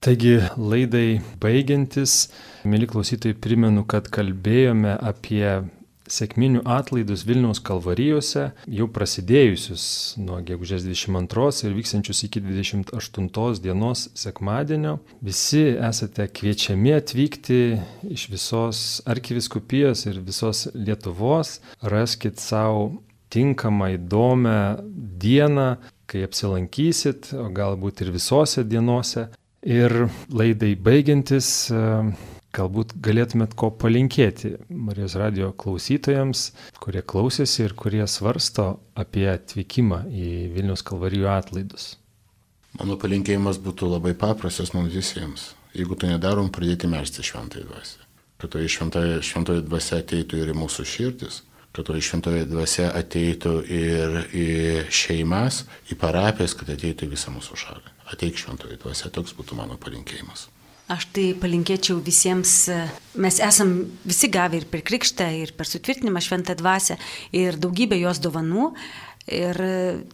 Taigi 0.00 0.38
laidai 0.56 1.18
baigiantis, 1.42 2.30
mėly 2.64 2.86
klausytojai, 2.88 3.34
primenu, 3.36 3.82
kad 3.84 4.06
kalbėjome 4.08 4.94
apie 4.96 5.44
sėkminių 6.08 6.62
atlaidus 6.64 7.26
Vilniaus 7.28 7.60
kalvarijose, 7.60 8.46
jau 8.64 8.86
prasidėjusius 8.94 9.84
nuo 10.24 10.38
gegužės 10.48 10.86
22 10.88 11.68
ir 11.68 11.76
vyksiančius 11.76 12.24
iki 12.30 12.40
28 12.46 13.60
dienos 13.60 14.06
sekmadienio. 14.16 14.96
Visi 15.20 15.66
esate 15.76 16.30
kviečiami 16.32 16.96
atvykti 16.96 17.60
iš 18.08 18.24
visos 18.32 18.82
arkiviskupijos 19.04 20.06
ir 20.08 20.24
visos 20.24 20.70
Lietuvos, 20.72 21.58
raskit 21.84 22.40
savo 22.40 23.02
tinkamą, 23.30 23.92
įdomią 24.00 24.60
dieną, 25.20 25.68
kai 26.10 26.24
apsilankysit, 26.26 27.30
o 27.38 27.46
galbūt 27.54 28.00
ir 28.02 28.10
visose 28.16 28.64
dienose. 28.66 29.28
Ir 29.60 29.92
laidai 30.32 30.72
baigiantis, 30.80 31.68
e, 31.68 31.80
galbūt 32.56 32.94
galėtumėt 33.04 33.52
ko 33.60 33.68
palinkėti 33.76 34.54
Marijos 34.72 35.18
radio 35.20 35.50
klausytojams, 35.52 36.46
kurie 36.80 37.02
klausėsi 37.04 37.66
ir 37.66 37.74
kurie 37.76 38.06
svarsto 38.08 38.80
apie 38.96 39.26
atvykimą 39.28 40.06
į 40.08 40.30
Vilnius 40.54 40.80
kalvarijų 40.80 41.28
atlaidus. 41.28 41.98
Mano 42.80 42.96
palinkėjimas 42.96 43.60
būtų 43.60 43.90
labai 43.92 44.14
paprastas 44.16 44.72
mums 44.72 44.94
visiems. 44.96 45.50
Jeigu 45.76 45.94
to 45.94 46.08
nedarom, 46.08 46.48
pradėti 46.48 46.88
melsti 46.88 47.22
šventąją 47.26 47.68
dvasę. 47.68 48.08
Kad 48.40 48.56
toji 48.56 48.72
šventoji, 48.72 49.20
šventoji 49.28 49.68
dvasia 49.68 50.00
ateitų 50.00 50.40
ir 50.40 50.54
į 50.54 50.56
mūsų 50.56 50.88
širdis, 50.88 51.42
kad 51.76 51.84
toji 51.84 52.08
šventoji 52.08 52.48
dvasia 52.48 52.88
ateitų 52.96 53.56
ir 53.68 54.20
į 54.32 54.50
šeimas, 54.88 55.66
į 55.92 56.00
parapijas, 56.00 56.56
kad 56.56 56.72
ateitų 56.72 57.10
į 57.10 57.12
visą 57.12 57.36
mūsų 57.36 57.64
šalį 57.66 57.99
ateik 58.12 58.38
šventoji 58.40 58.80
dvasia, 58.82 59.12
toks 59.14 59.36
būtų 59.38 59.58
mano 59.58 59.78
palinkėjimas. 59.80 60.48
Aš 60.90 61.04
tai 61.14 61.28
palinkėčiau 61.38 62.00
visiems, 62.02 62.52
mes 63.14 63.36
esam 63.46 63.76
visi 64.02 64.26
gavę 64.32 64.58
ir 64.58 64.66
per 64.72 64.82
krikštą, 64.82 65.28
ir 65.38 65.52
per 65.54 65.68
sutvirtinimą 65.70 66.22
šventą 66.24 66.56
dvasę, 66.58 66.96
ir 67.30 67.60
daugybę 67.62 67.98
jos 68.00 68.18
dovanų. 68.22 68.72
Ir 69.30 69.54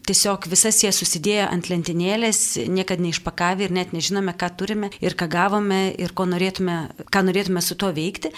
tiesiog 0.05 0.45
visas 0.51 0.83
jas 0.83 0.99
susidėję 1.01 1.47
ant 1.49 1.71
lentynėlės, 1.71 2.59
niekada 2.69 3.01
neišpakavę 3.07 3.65
ir 3.65 3.73
net 3.73 3.95
nežinome, 3.97 4.35
ką 4.37 4.51
turime 4.59 4.91
ir 5.01 5.17
ką 5.17 5.31
gavome 5.33 5.95
ir 5.97 6.13
norėtume, 6.13 6.77
ką 7.09 7.23
norėtume 7.25 7.63
su 7.65 7.79
to 7.81 7.89
veikti. 7.97 8.35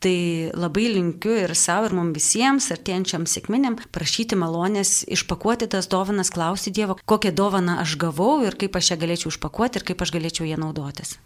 Tai 0.00 0.48
labai 0.56 0.86
linkiu 0.94 1.34
ir 1.42 1.52
savo, 1.52 1.90
ir 1.90 1.94
mums 1.96 2.16
visiems, 2.16 2.70
artėjančiam 2.72 3.26
sėkminėm, 3.28 3.76
prašyti 3.92 4.38
malonės, 4.40 5.02
išpakuoti 5.12 5.68
tas 5.74 5.90
dovanas, 5.92 6.32
klausti 6.32 6.72
Dievo, 6.72 6.96
kokią 7.04 7.34
dovaną 7.36 7.76
aš 7.82 7.98
gavau 8.00 8.38
ir 8.46 8.56
kaip 8.56 8.80
aš 8.80 8.94
ją 8.94 9.00
galėčiau 9.02 9.34
išpakuoti 9.34 9.82
ir 9.82 9.84
kaip 9.90 10.00
aš 10.00 10.14
galėčiau 10.16 10.48
ją 10.48 10.56
naudotis. 10.62 11.18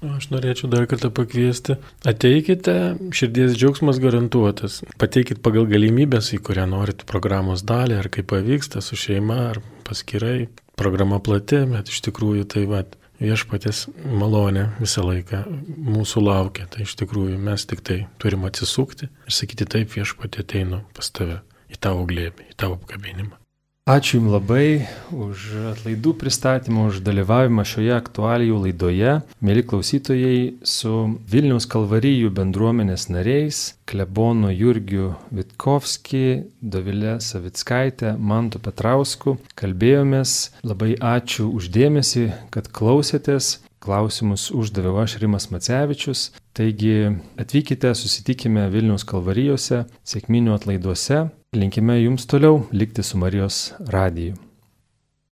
Aš 0.00 0.30
norėčiau 0.32 0.68
dar 0.72 0.86
kartą 0.88 1.10
pakviesti. 1.12 1.78
Ateikite, 2.08 2.76
širdies 3.12 3.52
džiaugsmas 3.56 3.98
garantuotas. 4.00 4.78
Pateikit 5.00 5.42
pagal 5.44 5.68
galimybės, 5.68 6.32
į 6.36 6.40
kurią 6.44 6.64
norit 6.68 7.04
programos 7.08 7.64
dalį, 7.68 7.98
ar 8.00 8.08
kaip 8.12 8.30
pavyksta 8.32 8.80
su 8.84 8.96
šeima, 8.96 9.40
ar 9.50 9.60
paskirai. 9.88 10.48
Programa 10.80 11.18
plati, 11.20 11.60
bet 11.68 11.92
iš 11.92 12.00
tikrųjų 12.08 12.46
tai 12.48 12.64
va, 12.68 12.86
viešpatės 13.20 13.86
malonė 14.20 14.66
visą 14.80 15.04
laiką 15.06 15.42
mūsų 15.90 16.24
laukia. 16.24 16.66
Tai 16.70 16.86
iš 16.86 16.96
tikrųjų 17.02 17.38
mes 17.40 17.66
tik 17.68 17.84
tai 17.86 18.00
turim 18.22 18.46
atsisukti 18.48 19.10
ir 19.10 19.36
sakyti 19.40 19.68
taip 19.68 19.92
viešpatė 19.96 20.44
ateinu 20.46 20.84
pas 20.96 21.12
tave 21.14 21.42
į 21.70 21.80
tavo 21.80 22.06
glėbį, 22.08 22.50
į 22.52 22.58
tavo 22.60 22.80
apkabinimą. 22.80 23.39
Ačiū 23.88 24.18
Jums 24.18 24.30
labai 24.30 24.86
už 25.08 25.44
atlaidų 25.72 26.12
pristatymą, 26.20 26.90
už 26.92 27.00
dalyvavimą 27.00 27.64
šioje 27.64 27.94
aktualijų 27.96 28.58
laidoje. 28.66 29.14
Mėly 29.40 29.64
klausytojai, 29.64 30.60
su 30.62 30.92
Vilniaus 31.32 31.64
kalvarijų 31.64 32.28
bendruomenės 32.36 33.08
nariais, 33.08 33.62
klebonu 33.88 34.52
Jurgiu 34.52 35.14
Vitkovski, 35.32 36.44
Dovilė 36.60 37.16
Savitskaitė, 37.24 38.12
Mantu 38.20 38.60
Petrausku 38.60 39.38
kalbėjomės. 39.56 40.52
Labai 40.60 40.92
ačiū 41.00 41.48
uždėmesi, 41.48 42.28
kad 42.52 42.68
klausėtės. 42.68 43.56
Klausimus 43.80 44.50
uždaviau 44.52 44.98
aš 45.00 45.16
Rimas 45.22 45.48
Macevičius. 45.50 46.26
Taigi 46.52 47.08
atvykite, 47.40 47.94
susitikime 47.96 48.66
Vilniaus 48.68 49.06
kalvarijose, 49.08 49.86
sėkminių 50.04 50.52
atlaiduose. 50.58 51.24
Linkime 51.56 51.96
jums 52.02 52.28
toliau 52.28 52.66
likti 52.76 53.02
su 53.02 53.18
Marijos 53.18 53.70
radiju. 53.88 54.49